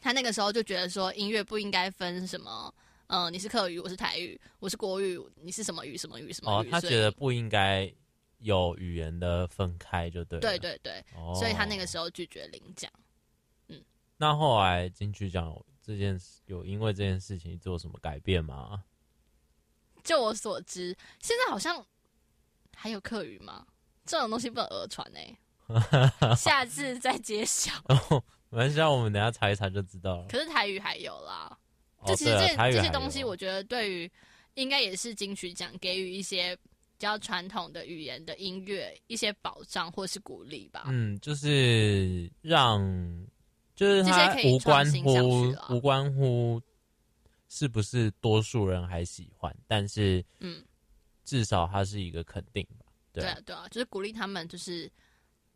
[0.00, 2.72] 他那个时候就觉得说音乐不应该分什么。
[3.08, 5.96] 嗯、呃，你是客语，我是台语，我是国语，你是什么语？
[5.96, 6.30] 什么语？
[6.30, 6.68] 什么语？
[6.68, 7.90] 哦，他觉得不应该
[8.40, 10.38] 有语言的分开，就对。
[10.40, 12.92] 对对对，哦，所以他那个时候拒绝领奖。
[13.68, 13.82] 嗯，
[14.18, 15.58] 那后来金曲奖
[15.88, 18.84] 这件事有因为这件事情做什么改变吗？
[20.04, 21.82] 就我所知，现在好像
[22.76, 23.66] 还有客语吗？
[24.04, 25.38] 这种东西不能讹传哎，
[26.36, 27.72] 下次再揭晓。
[27.86, 30.26] 哦，没关系，我们等下查一查就知道了。
[30.28, 31.58] 可是台语还有啦。
[32.06, 34.10] 就其实这、哦、这些东西，我觉得对于
[34.54, 36.62] 应该也是金曲奖给予一些比
[36.98, 40.84] 较传统的语言的音乐一些保障或是鼓励吧。
[40.86, 42.80] 嗯，就是让
[43.78, 46.60] 就是它无关乎、啊、无关乎
[47.48, 50.64] 是不是多数人还喜欢，但是嗯，
[51.24, 52.84] 至少它是一个肯定吧。
[53.12, 54.90] 对啊，对啊，就是鼓励他们，就是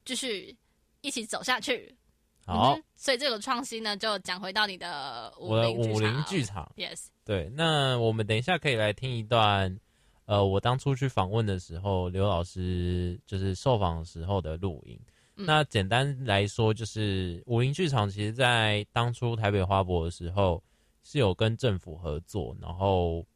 [0.04, 0.56] 继续
[1.00, 1.92] 一起走下去。
[2.46, 6.70] 好、嗯，所以这个创新呢，就讲回到你的我的武林剧场。
[6.76, 9.76] Yes，对，那我们等一下可以来听一段，
[10.26, 14.96] 呃，我当初去访问的时候，刘老师就是受访时候的录音。
[15.36, 20.62] 嗯、那简单来说，就是武林剧场其实在当初台北花博的时候
[21.02, 23.26] 是有跟政府合作，然后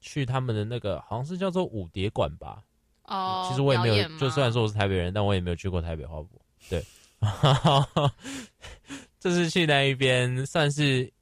[0.00, 2.62] 去他们的那个好像是叫做舞蝶馆吧。
[3.04, 6.40] 哦，其实我也没有，就虽然说我是台北人，但我也没有去过台北花博。
[6.68, 6.84] 对。
[9.18, 11.12] 这是去那一边，算是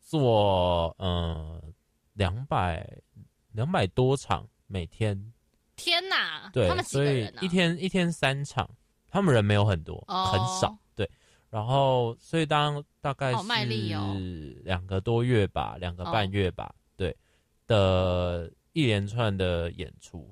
[0.00, 1.62] 做嗯
[2.14, 2.84] 两百
[3.52, 5.32] 两百多场每天。
[5.76, 6.50] 天哪！
[6.52, 6.84] 对，他们？
[6.84, 8.68] 所以一天一天三场，
[9.14, 10.26] 他们人没有很多，oh.
[10.26, 10.76] 很少。
[10.96, 11.08] 对，
[11.48, 17.16] 然后所以当大概是两个多月吧，两个半月吧，对
[17.68, 20.28] 的一连串的演出。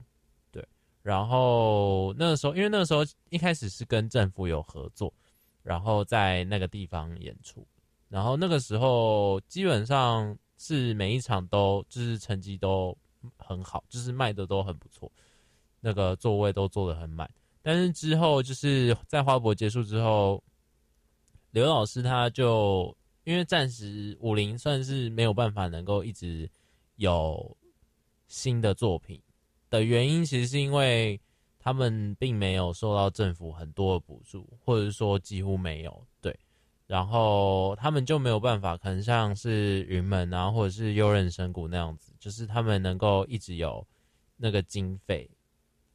[0.50, 0.66] 对
[1.00, 5.14] 然后那个时候，因为那个时候一开始是跟政府有合作，
[5.62, 7.64] 然后在那个地方演出，
[8.08, 12.98] 然后那个时候基本上是每一场都就是成绩都
[13.36, 15.08] 很好，就是卖的都很不错，
[15.78, 17.30] 那个座位都坐得很满。
[17.62, 20.42] 但是之后就是在花博结束之后，
[21.52, 22.94] 刘老师他就
[23.24, 26.50] 因为暂时武林算是没有办法能够一直
[26.96, 27.56] 有
[28.26, 29.22] 新的作品。
[29.70, 31.18] 的原因其实是因为
[31.58, 36.36] 他们并没有受到政府很多的补助，或者说几乎没有，对，
[36.86, 43.86] 然后他们就没有办法，可能像是云门啊，或者是优人神鼓那样子，就是他们能够一直有
[44.36, 45.30] 那个经费，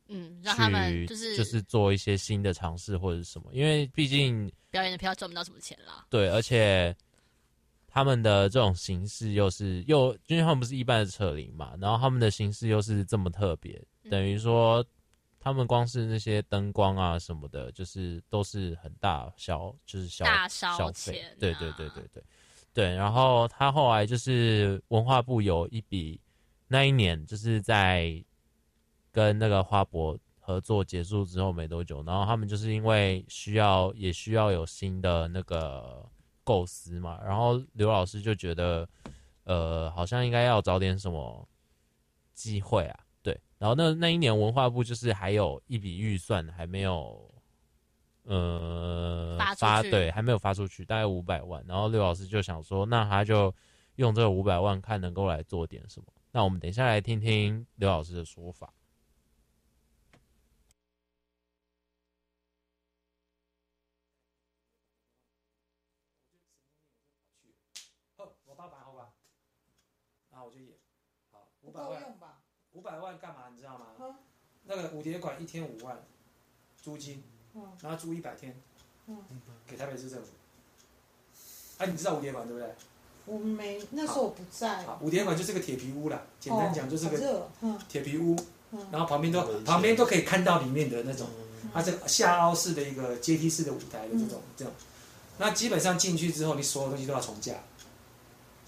[0.08, 6.96] 嗯，让他们就是就是做一些新的尝试或者是什么，因为毕竟表演的票赚不到什么钱啦，对，而且。
[7.90, 14.86] 他们的这种形式又是又，因为他们不是一般的扯铃嘛，然后他们的形式又是这么特别，等于说
[15.40, 22.24] 他们光是那些灯光啊什么的，就是都是很大小，就是小大烧钱、啊，对对对对对
[22.72, 22.94] 对。
[22.94, 26.22] 然后他后来就是文化部有一笔，
[26.68, 28.24] 那一年就是在
[29.18, 36.08] 跟那个花博合作结束之后没多久，然后他们就是因为需要也需要有新的那个。
[36.48, 38.88] 构思嘛，然后刘老师就觉得，
[39.44, 41.46] 呃，好像应该要找点什么
[42.34, 43.38] 机会啊，对。
[43.58, 47.30] 然后那那一年文化部就是还有一笔预算还没有，
[48.24, 51.62] 呃，发，发对，还没有发出去，大概五百万。
[51.68, 53.54] 然后刘老师就想说，那他就
[53.96, 56.06] 用这五百万看能够来做点什么。
[56.32, 58.74] 那我们等一下来听听刘老师的说法。
[68.46, 69.14] 我八百好吧，
[70.32, 70.76] 然后我就演，
[71.30, 72.16] 好五百万，
[72.74, 73.44] 五百万干嘛？
[73.54, 74.16] 你知道吗？
[74.64, 76.04] 那个五蝶馆一天五万
[76.82, 77.24] 租金，
[77.82, 78.54] 然后租一百天，
[79.66, 80.28] 给台北市政府。
[81.78, 82.74] 哎、啊，你知道五蝶馆对不对？
[83.26, 84.86] 我没，那时候我不在。
[85.02, 87.50] 五蝶馆就是个铁皮屋啦，简单讲就是个
[87.88, 88.36] 铁皮屋，
[88.72, 91.28] 嗯、然后旁边都旁边都可以看到里面的那种，
[91.64, 94.74] 嗯、它是下凹式的一个阶梯式的舞台的这种、嗯、这种。
[95.38, 97.60] 那基本上进去之后，你所有东西都要重架，嗯、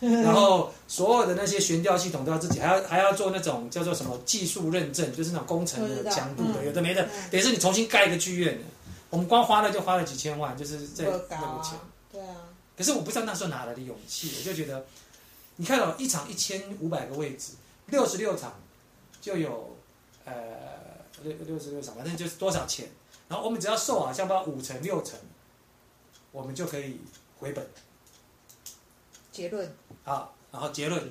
[0.24, 8.58] 然后所有的那些悬吊系统都要自己，还要还要做那种叫做什么技术认证，就是那种工程的强度的，嗯、有的没的，嗯、等于是你重新盖一个剧院，
[9.10, 11.78] 我们光花了就花了几千万，就是在那个钱。
[12.12, 12.36] 对啊。
[12.78, 14.86] 可是我不知道那时候哪来的勇气，我就觉得，
[15.58, 17.52] 你看到、哦、一场一千五百个位置，
[17.88, 18.54] 六十六场，
[19.20, 19.76] 就有
[20.24, 20.34] 呃
[21.24, 22.88] 六六十六场，反正就是多少钱，
[23.28, 25.20] 然后我们只要售啊，像不五成六成，
[26.32, 27.02] 我们就可以
[27.38, 27.68] 回本。
[29.40, 29.74] 结论。
[30.04, 31.02] 好，然后结论。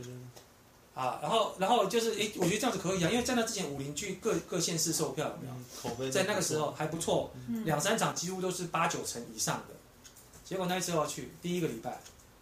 [0.94, 5.54] 啊，然后然后就是诶，我觉得这样子可以啊，因为在那之前武林剧各各县市售票有没有？
[5.80, 7.30] 口碑在那个时候还不错，
[7.64, 9.74] 两三场几乎都是八九成以上的。
[10.44, 12.00] 结果那时候去第一个礼拜，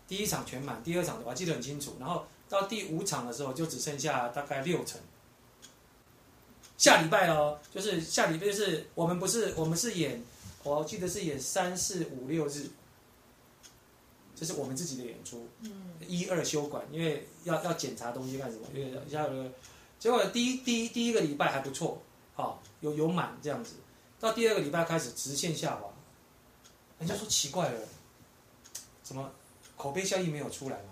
[0.08, 1.96] 第一场全满，第二场我还记得很清楚。
[2.00, 4.98] 然后到第五场的时候，就只剩下大概六成。
[6.78, 10.22] 下礼拜哦，就是下礼拜就是我们不是我们是演，
[10.62, 12.70] 我记得是演三四五六日，
[14.36, 15.48] 这是我们自己的演出。
[15.62, 15.94] 嗯。
[16.06, 18.68] 一二休馆，因为要要检查东西干什么？
[18.72, 19.50] 因为要有个。
[19.98, 22.00] 结果第一第一第一个礼拜还不错，
[22.34, 23.74] 好有有满这样子。
[24.20, 25.88] 到第二个礼拜开始直线下滑，
[26.98, 27.80] 人家说奇怪了。
[29.02, 29.32] 怎么
[29.76, 30.90] 口碑效应没有出来吗？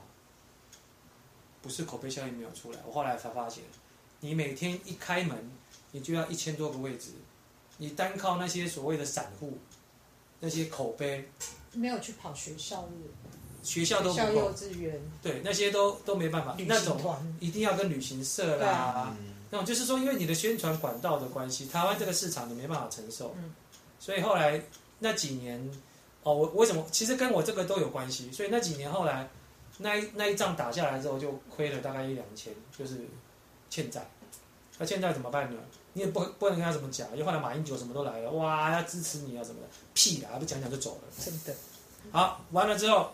[1.61, 3.65] 不是口碑效应没有出来，我后来才发现，
[4.21, 5.51] 你每天一开门，
[5.93, 7.13] 你就要一千多个位置，
[7.79, 9.57] 你单靠那些所谓的散户，
[10.41, 11.27] 那些口碑，
[11.73, 13.09] 没有去跑学校日，
[13.65, 17.01] 学校都不校幼稚园，对，那些都都没办法，那种
[17.41, 19.17] 一定要跟旅行社啦，啊、
[19.51, 23.53] 那种就是说，因为你的宣传管道的关系，台湾这个市场你没办法承受，嗯、
[23.99, 24.63] 所以后来
[25.01, 25.69] 那几年。
[26.27, 26.83] 哦，我为什么？
[26.91, 28.33] 其实跟我这个都有关系。
[28.33, 29.29] 所以那几年后来，
[29.77, 33.07] 那一那一仗打下来之后，就亏了大概一两千，就是
[33.69, 34.11] 欠债。
[34.79, 35.61] 那欠债怎么办呢？
[35.93, 41.03] 你也不不能跟他怎么讲，因为后来马英九什么都来了，哇，要支持你啊什么的，屁啊，不讲讲就走了。
[41.23, 41.55] 真的。
[42.11, 43.13] 好，完了之后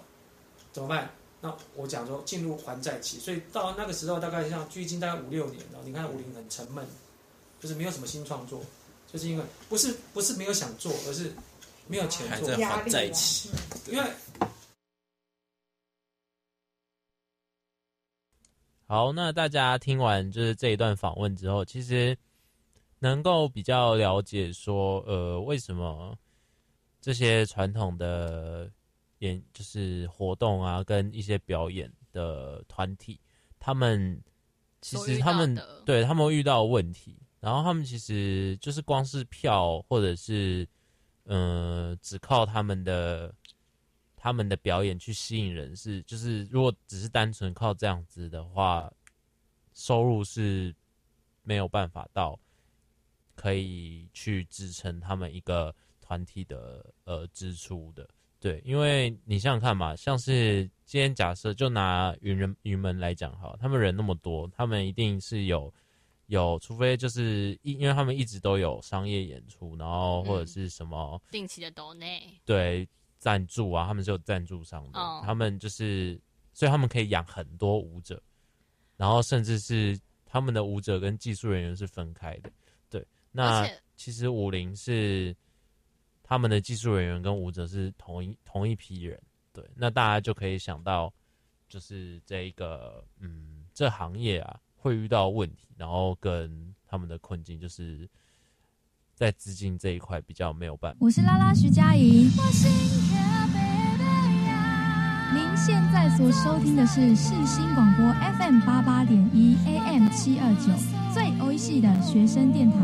[0.72, 1.10] 怎么办？
[1.40, 5.78] 那我讲说进入还债期，所以到那个时候大概像距今大概五六年了。
[5.84, 6.86] 你看五林很沉闷，
[7.60, 8.62] 就是没有什么新创作，
[9.12, 11.32] 就是因为不是不是没有想做，而是。
[11.86, 13.50] 没有钱做，还在还在一起，
[13.88, 14.10] 因为
[18.86, 22.16] 好，那大家听完就是这一段访问之后，其实
[23.00, 26.16] 能够比较了解说，呃，为什么
[27.00, 28.70] 这些传统的
[29.20, 33.18] 演就是活动啊，跟一些表演的团体，
[33.58, 34.22] 他们
[34.82, 40.68] 其实他们对他们遇到问题，然后他们其实就是光是票或者是。
[41.32, 43.32] 嗯、呃，只靠他们的
[44.16, 48.90] 他们的表演去吸引人是，就是如果只是单纯靠这样子的话，
[49.72, 50.74] 收入是
[51.42, 52.36] 没有办法到
[53.36, 58.08] 可以去支撑他们一个团体的呃支出的。
[58.40, 65.72] 对，因为你想想看嘛，像是今天假设就拿云人云门来讲哈，他们人那么多，他们一定是有。
[66.26, 72.88] 有，除非就是因因为他们一直都有商业演出，然后或者是什么、嗯、定期的抖内对
[73.18, 76.16] 赞助啊，他们是有赞助商的，哦、他们就是
[76.52, 78.22] 所以他们可以养很多舞者，
[78.96, 82.50] 然后甚至是他们的舞者跟技术人员是分开的。
[82.88, 85.36] 对，那其实武林是
[86.30, 89.20] 他们的技术人员跟舞者是同一同一批人。
[89.52, 91.12] 对，那大家就可以想到，
[91.68, 94.60] 就是这一个嗯，这行业啊。
[94.76, 98.08] 会遇到问题，然后跟他们的困境，就是
[99.12, 100.98] 在资金这一块比较没有办法。
[101.00, 102.30] 我是拉拉徐佳莹，
[105.34, 108.06] 您现在所收听的是世新广播
[108.38, 110.72] FM 八八点一 AM 七二九，
[111.12, 112.78] 最 O 系的学生电台。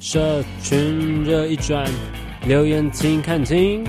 [0.00, 1.86] 社群热一转，
[2.46, 3.84] 留言请看清。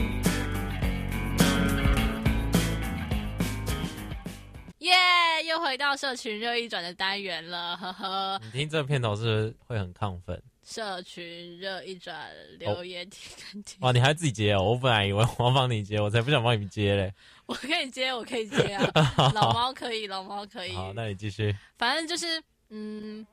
[4.79, 8.41] 耶，yeah, 又回回到社群热一转的单元了，呵呵。
[8.43, 10.43] 你听这片头是不是会很亢奋？
[10.65, 12.27] 社群热一转
[12.59, 13.77] 留言请看清。
[13.79, 14.63] 哇，你还自己接哦？
[14.63, 17.13] 我本来以为我要帮你接，我才不想帮你接嘞。
[17.45, 18.85] 我可以接，我可以接啊。
[19.33, 20.73] 老猫可以，老猫可以。
[20.73, 21.55] 好，那你继续。
[21.77, 23.25] 反正就是，嗯，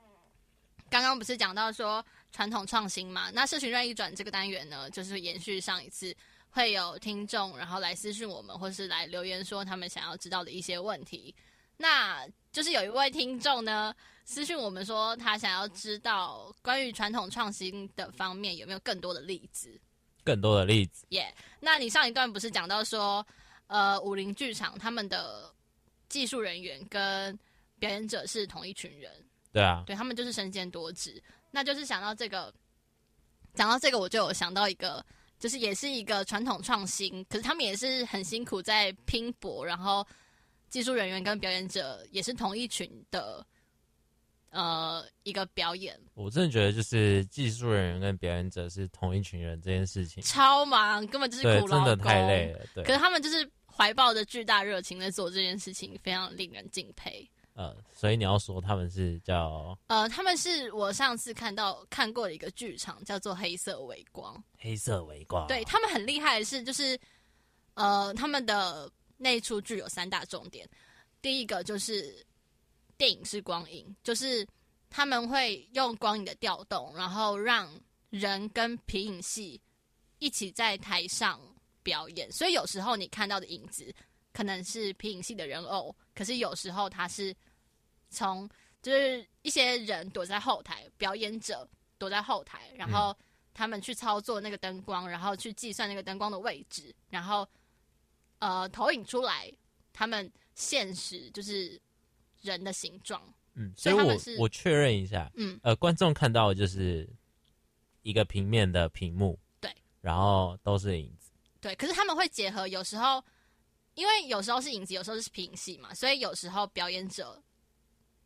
[0.89, 3.31] 刚刚不是讲到说传统创新嘛？
[3.31, 6.15] 那社群热议转这个单元呢，就是延续上一次。
[6.51, 11.33] 会有听众，然后来私讯我们，或是来留言说他们想要知道的一些问题。
[11.77, 19.79] 那就是有一位听众呢，私讯我们说他想要知道关于传统创新的方面有没有更多的例子。
[20.25, 21.05] 更多的例子。
[21.11, 23.25] 耶、yeah，那你上一段不是讲到说，
[23.67, 25.55] 呃，武林剧场他们的
[26.09, 27.39] 技术人员跟
[27.79, 29.13] 表演者是同一群人。
[29.53, 29.85] 对啊。
[29.87, 31.23] 对，他们就是身兼多职。
[31.51, 32.53] 那就是想到这个，
[33.55, 35.05] 讲到这个，我就有想到一个。
[35.41, 40.05] 就是也是一个传统创新，可是他们也是很辛苦在拼搏，然后
[40.69, 43.47] 技术人员跟表演者也是同一群的，
[44.51, 45.97] 呃，一个表演。
[46.15, 52.67] 我真的觉得，就是技术人员跟表演者是同一群人这件事情超忙，根本就是苦劳工，真的太累了。
[52.75, 57.31] 对，可是他们就是怀抱着巨大热情在做这件事情，非常令人敬佩。
[57.59, 64.41] 呃，所以你要说他们是叫呃，他们是我上次看到看过的一个剧场，叫做黑色微光。
[64.57, 66.97] 黑色微光，对，他们很厉害的是，就是
[67.75, 70.69] 呃，他们的那一出剧有三大重点。
[71.21, 72.25] 第一个就是
[72.97, 74.47] 电影是光影，就是
[74.89, 77.69] 他们会用光影的调动，然后让
[78.11, 79.61] 人跟皮影戏
[80.21, 81.41] 一起在台上
[81.83, 82.31] 表演。
[82.31, 83.93] 所以有时候你看到的影子
[84.33, 87.35] 可能是皮影戏的人偶，可是有时候他是。
[88.11, 88.49] 从
[88.81, 93.17] 就是一些人躲在后台，表演者躲在后台，然后
[93.53, 97.47] 他们去操作那个灯光，然后去计算那个灯光的位置，然后
[98.39, 99.53] 呃投影出来
[99.93, 101.81] 他们现实就是
[102.41, 103.21] 人的形状。
[103.55, 107.09] 嗯，所以我我确认一下，嗯，呃，观众看到的就是
[108.03, 111.75] 一个平面的屏幕，对，然后都是影子，对。
[111.75, 113.23] 可是他们会结合，有时候
[113.95, 117.43] 因为有时候是影子，有时候是皮影戏嘛，所以有时候表演者。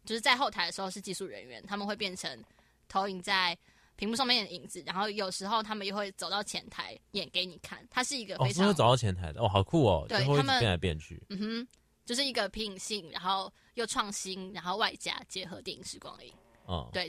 [0.04, 2.42] 就是在后台的时候是技术人员，他们会变成
[2.88, 3.56] 投影在
[3.94, 7.86] 屏幕上面的影子，然后有时候他们又会走到前台演给你看。
[7.88, 10.04] 它是一个非常哦，走到前台的哦，好酷哦！
[10.08, 11.68] 对，他们变来变去，嗯哼，
[12.04, 16.32] 就是一个皮影性，然后又创新，然后外加结合电影时光影。
[16.64, 17.08] 哦，对，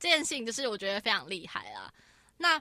[0.00, 1.92] 这件事情就是我觉得非常厉害啊。
[2.38, 2.60] 那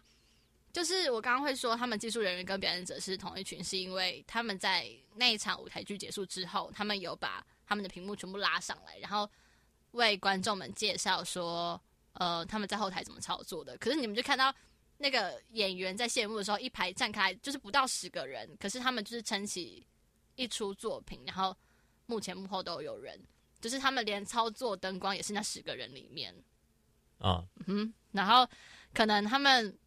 [0.71, 7.43] 就是我刚刚会说他们技术人员跟表演者是同一群，是因为他们在那一场舞台剧结束之后，他们有把。
[7.71, 9.25] 他们的屏幕全部拉上来，然后
[9.91, 13.77] 为观众们介绍说，呃，他们在后台怎么操作的。
[13.77, 14.53] 可是你们就看到
[14.97, 19.87] 那个演员在谢幕的时候，一排站开，就是不到十个人，可是他们就是撑起
[20.35, 21.55] 一出作品，然后
[22.07, 23.17] 幕前幕后都有人，
[23.61, 26.35] 就是他们连操作灯光也是那十个人里面。
[27.19, 28.45] 啊，嗯，然后
[28.93, 29.79] 可能他们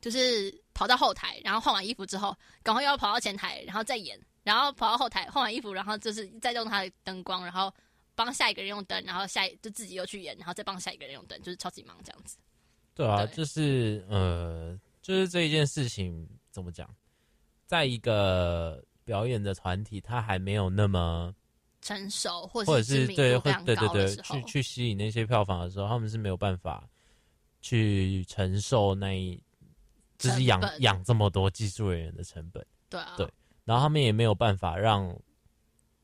[0.00, 2.32] 就是跑到后台，然后换完衣服之后，
[2.62, 4.16] 赶快又要跑到前台，然后再演。
[4.44, 7.74] 然后跑到后台换完衣服，然后就是再用他的灯光，然后
[8.14, 12.36] 帮下一个人用灯，然后下一就自己又去演，然后再帮下一个人用灯，就是超级忙这样子。
[12.94, 16.88] 对啊，对就是呃，就是这一件事情怎么讲，
[17.66, 21.34] 在一个表演的团体，他还没有那么
[21.80, 26.88] 成熟，或者是对，会对对对，去去吸引那些票房的时候，他们是没有办法
[27.62, 29.42] 去承受那一，
[30.18, 32.64] 就是养养这么多技术人员的成本。
[32.88, 33.26] 对啊，对。
[33.64, 35.16] 然后他们也没有办法让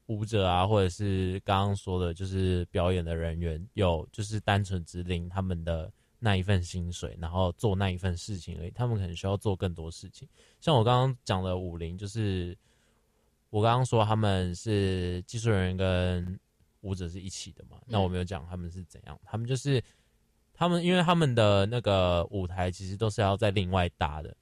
[0.07, 8.71] 舞者啊，或者是刚刚说的，就是表演的人员有，就是单纯只领他们的那一份薪水，然后做那一份事情而已。
[8.71, 10.29] 他们可能需要做更多事情。
[10.61, 12.57] 像我刚刚讲的舞林，就是
[13.51, 16.41] 我刚刚说他们是技术人员跟
[16.81, 17.81] 舞者是一起的嘛。
[17.87, 19.81] 那我没有讲他们是怎样，他们就是
[20.53, 24.37] 他们，因为他们的那个舞台其实都是要在另外搭的。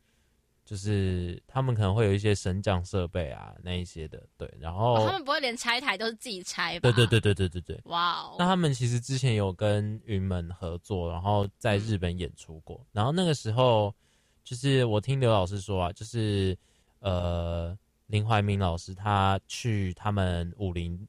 [0.68, 6.92] 就是他们可能会有一些升降设备啊，那一些的，对，然后、哦、他们不会连拆台都是自己拆吧？
[6.92, 7.80] 对对对对对对对。
[7.84, 8.36] 哇哦！
[8.38, 12.76] 那他们其实之前有跟云门合作，然后在日本演出过。
[12.82, 13.94] 嗯、然后那个时候，
[14.44, 16.54] 就是我听刘老师说啊，就是
[16.98, 17.74] 呃
[18.08, 21.08] 林怀民老师他去他们武林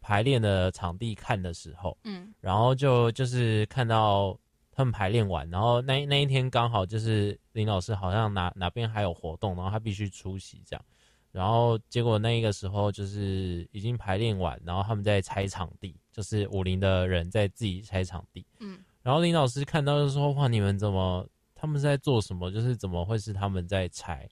[0.00, 4.34] 排练的场地看的时候，嗯，然后就就是看到。
[4.78, 10.84] 他们排练完，然后那那一天刚好就是林老师好像哪哪边还有活动，然后他必须出席这样，
[11.32, 21.28] 然后结果那一个时候就是已经排练完，然后他们在拆场地，就是武林的人在自己拆场地，嗯，然后林老师看到就说：“哇，你们怎么？
[21.56, 22.48] 他们是在做什么？
[22.52, 24.28] 就是怎么会是他们在拆？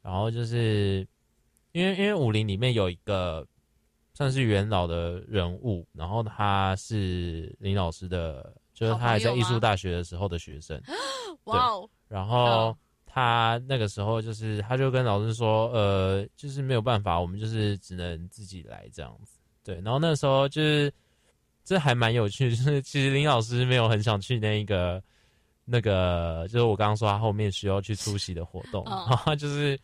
[0.00, 1.06] 然后就是
[1.72, 3.46] 因为因为武林里面有一个
[4.14, 10.80] 算是元老的人物，然后他是林老师的，就是他还在艺术大学的时候的学生。
[11.44, 11.88] 哇哦！
[12.08, 19.38] 然后他那个时候就是，他就跟老师说，呃，就是没有办法，我们就是只能自己来这样子。
[19.64, 20.92] 对，然后那时候就是
[21.64, 25.02] 这还蛮有趣，就是其实林老师没有很想去那一个
[25.64, 29.78] 那个，就是我刚刚说他后面需要去出席的活动，然后就是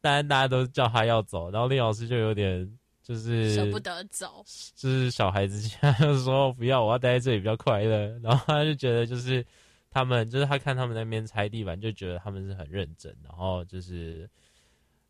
[0.00, 2.70] 当然大家都叫他要走，然后林老师就有点。
[3.02, 4.44] 就是舍不得走，
[4.76, 8.18] 就是小孩子家就说不要，我要待在这里比较快乐。
[8.22, 9.44] 然后他就觉得，就是
[9.90, 14.28] 他们，就是他看他们那边拆地板，就觉得他们是很认真，然后就是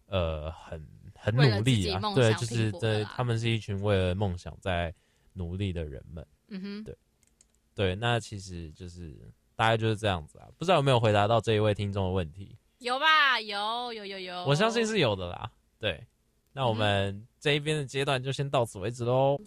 [0.06, 0.82] 呃很
[1.14, 2.00] 很努力啊。
[2.14, 4.94] 对，就是对，他们是一群为了梦想在
[5.32, 6.26] 努力的人们。
[6.48, 6.96] 嗯哼，对
[7.74, 9.14] 对，那其实就是
[9.56, 10.48] 大概就是这样子啊。
[10.56, 12.56] 不知道有没有回答到这一位听众的问题？
[12.78, 13.40] 有吧？
[13.40, 15.50] 有有有有，我相信是有的啦。
[15.78, 16.06] 对。
[16.52, 19.40] 那我们这一边的阶段就先到此为止喽。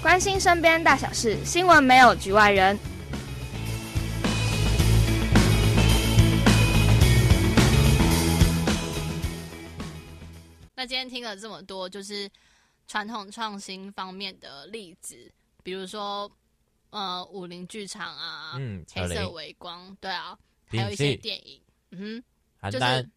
[0.00, 2.78] 关心身边大小事，新闻没有局外人。
[10.76, 12.30] 那今天听了这么多，就是
[12.86, 15.32] 传统创新方面的例子，
[15.64, 16.30] 比如说。
[16.94, 20.38] 呃，武林剧场啊，嗯，黑色微光，对啊，
[20.68, 22.22] 还有一些电影，嗯
[22.62, 23.10] 哼，就是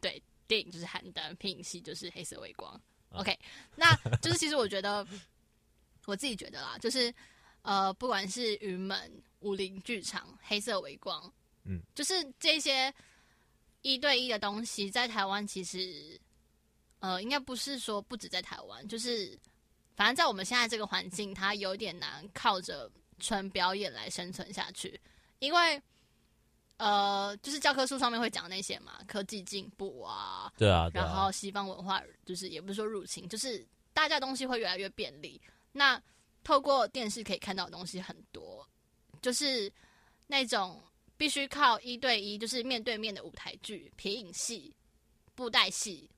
[0.00, 2.74] 对，电影就是邯郸，皮影戏就是黑色微光。
[3.10, 3.38] 哦、OK，
[3.76, 5.06] 那就是其实我觉得，
[6.06, 7.14] 我自己觉得啦，就是
[7.60, 11.30] 呃，不管是云门、武林剧场、黑色微光，
[11.64, 12.90] 嗯，就是这些
[13.82, 16.18] 一对一的东西，在台湾其实，
[17.00, 19.38] 呃，应该不是说不止在台湾，就是。
[19.96, 25.00] 反正，在我们现在这个环境，它有点难靠着纯表演来生存下去，
[25.38, 25.80] 因为，
[26.78, 35.40] 呃，就是教科书上面会讲那些嘛，科技进步啊，对啊，对啊，然后西方文化就是也不是说入侵，就是大家东西会越来越便利。
[35.70, 36.00] 那
[36.42, 38.68] 透过电视可以看到的东西很多，
[39.22, 39.72] 就是
[40.26, 40.82] 那种
[41.16, 44.74] 必须靠一对一，就是面对面的舞台剧、皮影戏、
[45.36, 46.10] 布袋戏。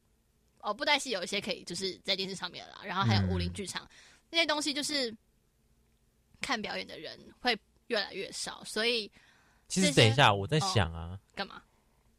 [0.61, 3.89] 哦，布袋戏有一些可以就是在电视上面啦，然后还有武林剧场、嗯、
[4.31, 5.15] 那些东西，就是
[6.41, 9.09] 看表演的人会越来越少，所以
[9.69, 11.63] 其实等一下我在想啊，干、哦、嘛？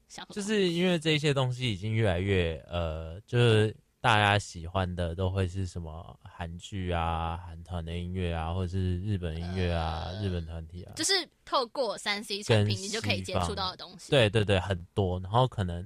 [0.08, 14.10] 想就是因为这些东西已经越来越呃，就是大家喜欢的都会是什么韩剧啊、韩团的音乐啊，或者是日本音乐啊、呃、日本团体啊，就是透过三 C 产品你就可以接触到的东西。
[14.10, 15.86] 对对对，很多，然后可能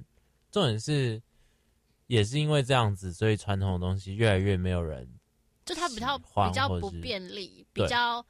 [0.52, 1.20] 重点是。
[2.12, 5.08] 也是因为这样子，所以传统的东西越来越没有人，
[5.64, 8.22] 就它比较比较不便利，比较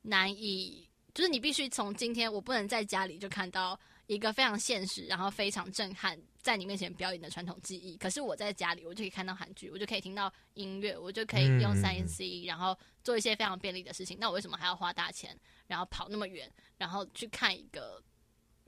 [0.00, 7.94] 难以，就是你必须从今天，我不能在家里就看到一个非常现实，然后非常震撼，在你面前表演的传统技艺。
[7.98, 12.74] 可是我在家里，我就可以看到韩剧，我就可以听到音乐，我就可以用三 C，然后
[13.04, 14.16] 做一些非常便利的事情。
[14.18, 18.02] 那我为什么还要花大钱，然后跑那么远，然后去看一个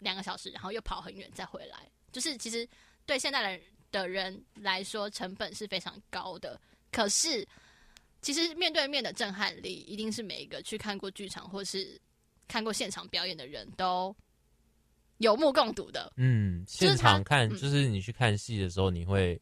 [0.01, 1.91] 两个小时，然后又跑很远再回来？
[2.13, 2.69] 就是其实
[3.07, 3.59] 对现代人。
[3.91, 6.61] 的人来说，成本是非常高的。
[6.91, 7.47] 可是，
[8.21, 12.01] 其实面对面的震撼力，一定是每一个去看过剧场或是
[12.47, 14.15] 看过现场表演的人都
[15.19, 16.13] 有目共睹的。
[16.17, 19.41] 嗯，现场看就是你去看戏的时候，你会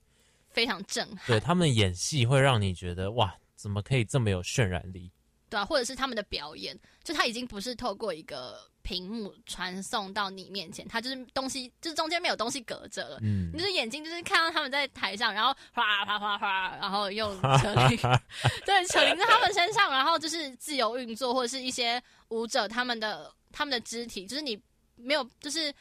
[0.50, 1.26] 非常震撼。
[1.26, 5.10] 对，他们演戏会让你觉得哇，怎么可以这么有渲染力？
[5.48, 8.58] 对啊，或者是他们的表演，就他已经不是透过一个。
[8.86, 13.18] 屏幕传送到你面前，它就是东西，就是中间没有东西隔着了。
[13.20, 17.98] 嗯，你就是眼睛就是看到他们在台上，然后哗哗哗哗，然后又扯铃，
[18.64, 24.56] 对，扯铃在他们身上，然后就是自由运作，或者是一些舞者他们的他们的肢体，就是你
[24.94, 25.74] 没有，就是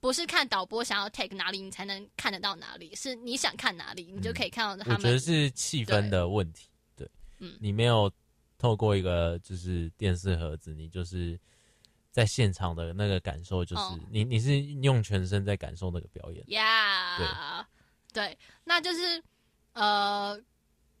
[0.00, 4.96] 不是看导播想要 take 哪里，你才能看得到哪里，是你想看哪里，你就可以看到他们。
[4.98, 8.10] 我觉得是气氛的问题，对，对嗯，你没有
[8.58, 11.38] 透过一个就是电视盒子，你就是。
[12.18, 17.64] 在现场的那个感受，就是你你是用全身在感受那个表演呀，
[18.12, 19.22] 对，那就是
[19.72, 20.36] 呃，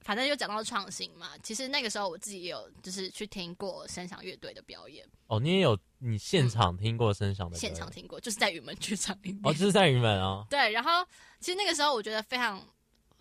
[0.02, 1.36] 反正就讲到创新嘛。
[1.42, 5.04] 其实那个时候我自己也有就是去听过声响乐队的表演。
[5.26, 7.58] 哦，你也有你现场听过声响的、嗯？
[7.58, 9.40] 现场听过，就是在云门剧场里面。
[9.42, 10.46] 哦，就是在云门啊。
[10.48, 11.04] 对，然后
[11.40, 12.64] 其实那个时候我觉得非常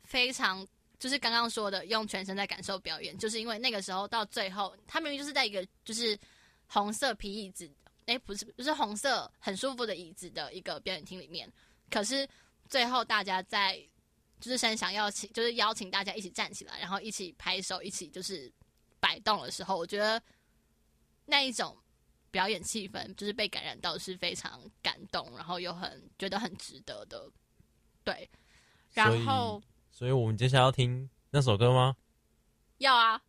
[0.03, 0.63] 非常，
[0.99, 6.15] 就是刚刚说的用全身在感受表演，就是因为那个时候到最后，他明明就是在一个就是
[6.67, 7.67] 红色皮椅子。
[8.07, 11.49] 哎、欸，不是，不是红色很舒服的椅子的一个表演厅里面。
[11.89, 12.27] 可是
[12.67, 13.81] 最后大家在
[14.39, 18.51] 就是声想要请，就是邀请大家一起站起来，然后一起拍手，一起就是
[18.99, 20.21] 摆动的时候，我觉得
[21.25, 21.77] 那一种
[22.31, 27.29] 表演气氛，就是被感染到，是非常感动，然后又很觉得很值得的。
[28.03, 28.29] 对，
[28.93, 31.95] 然后，所以，所以我们接下来要听那首歌吗？
[32.77, 33.21] 要啊，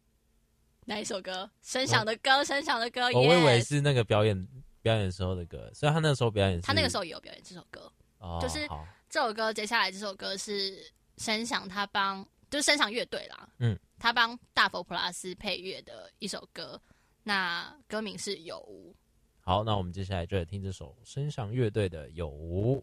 [0.85, 1.51] 哪一首歌？
[1.63, 3.07] 声响的歌，声响的歌。
[3.13, 4.47] 我以为是那个表演
[4.83, 7.93] 表演时候的歌，所以他那个时候表演，他那个时候也有表演这首歌。
[8.19, 8.67] 哦，就是
[9.09, 13.49] 这首歌，接下来这首歌是声响他帮，就是声响乐队啦。
[13.59, 16.81] 嗯，他帮大佛普拉斯配乐的一首歌，
[17.23, 18.93] 那歌名是《有无》。
[19.41, 22.77] 好，那我们接下来就来听这首声响乐队的《有无》。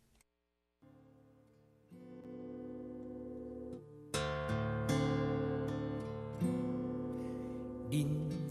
[7.92, 8.04] 人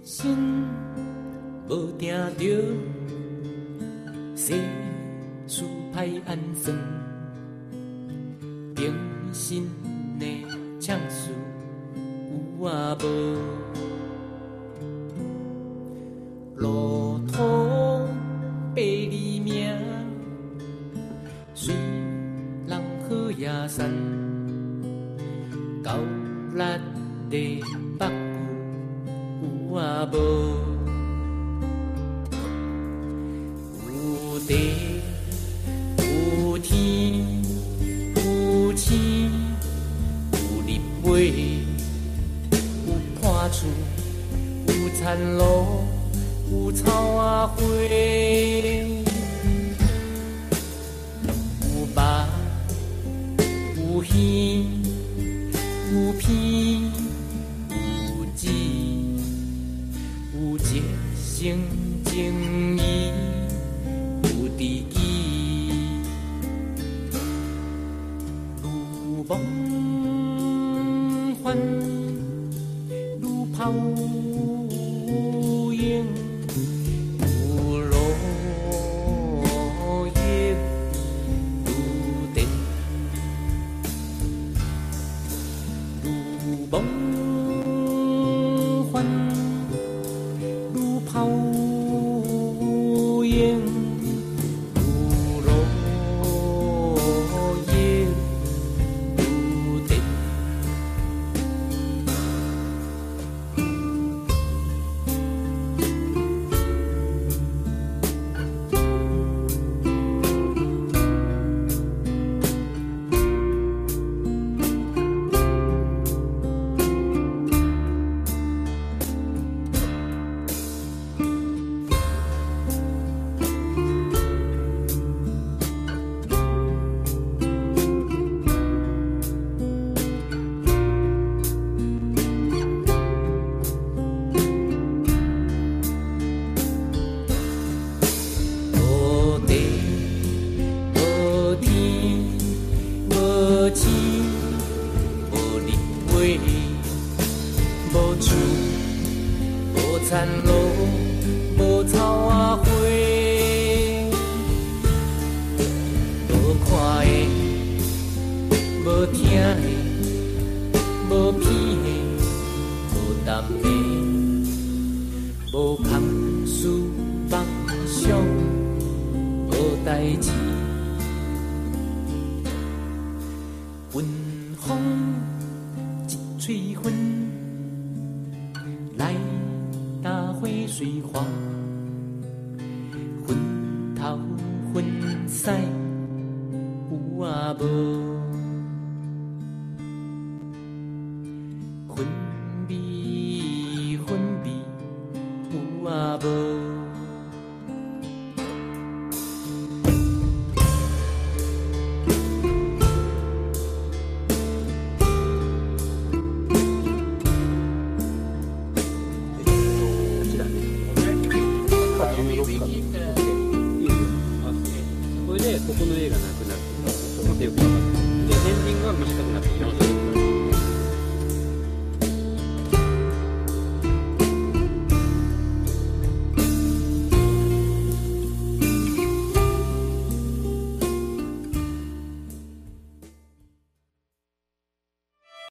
[0.05, 0.65] 生
[1.69, 3.04] 无定着，
[4.37, 4.53] 世
[5.47, 5.63] 事
[5.95, 6.77] 歹安算，
[8.75, 8.93] 平
[9.33, 9.65] 生
[10.19, 10.45] 的
[10.81, 11.31] 唱词
[12.59, 13.64] 有啊无？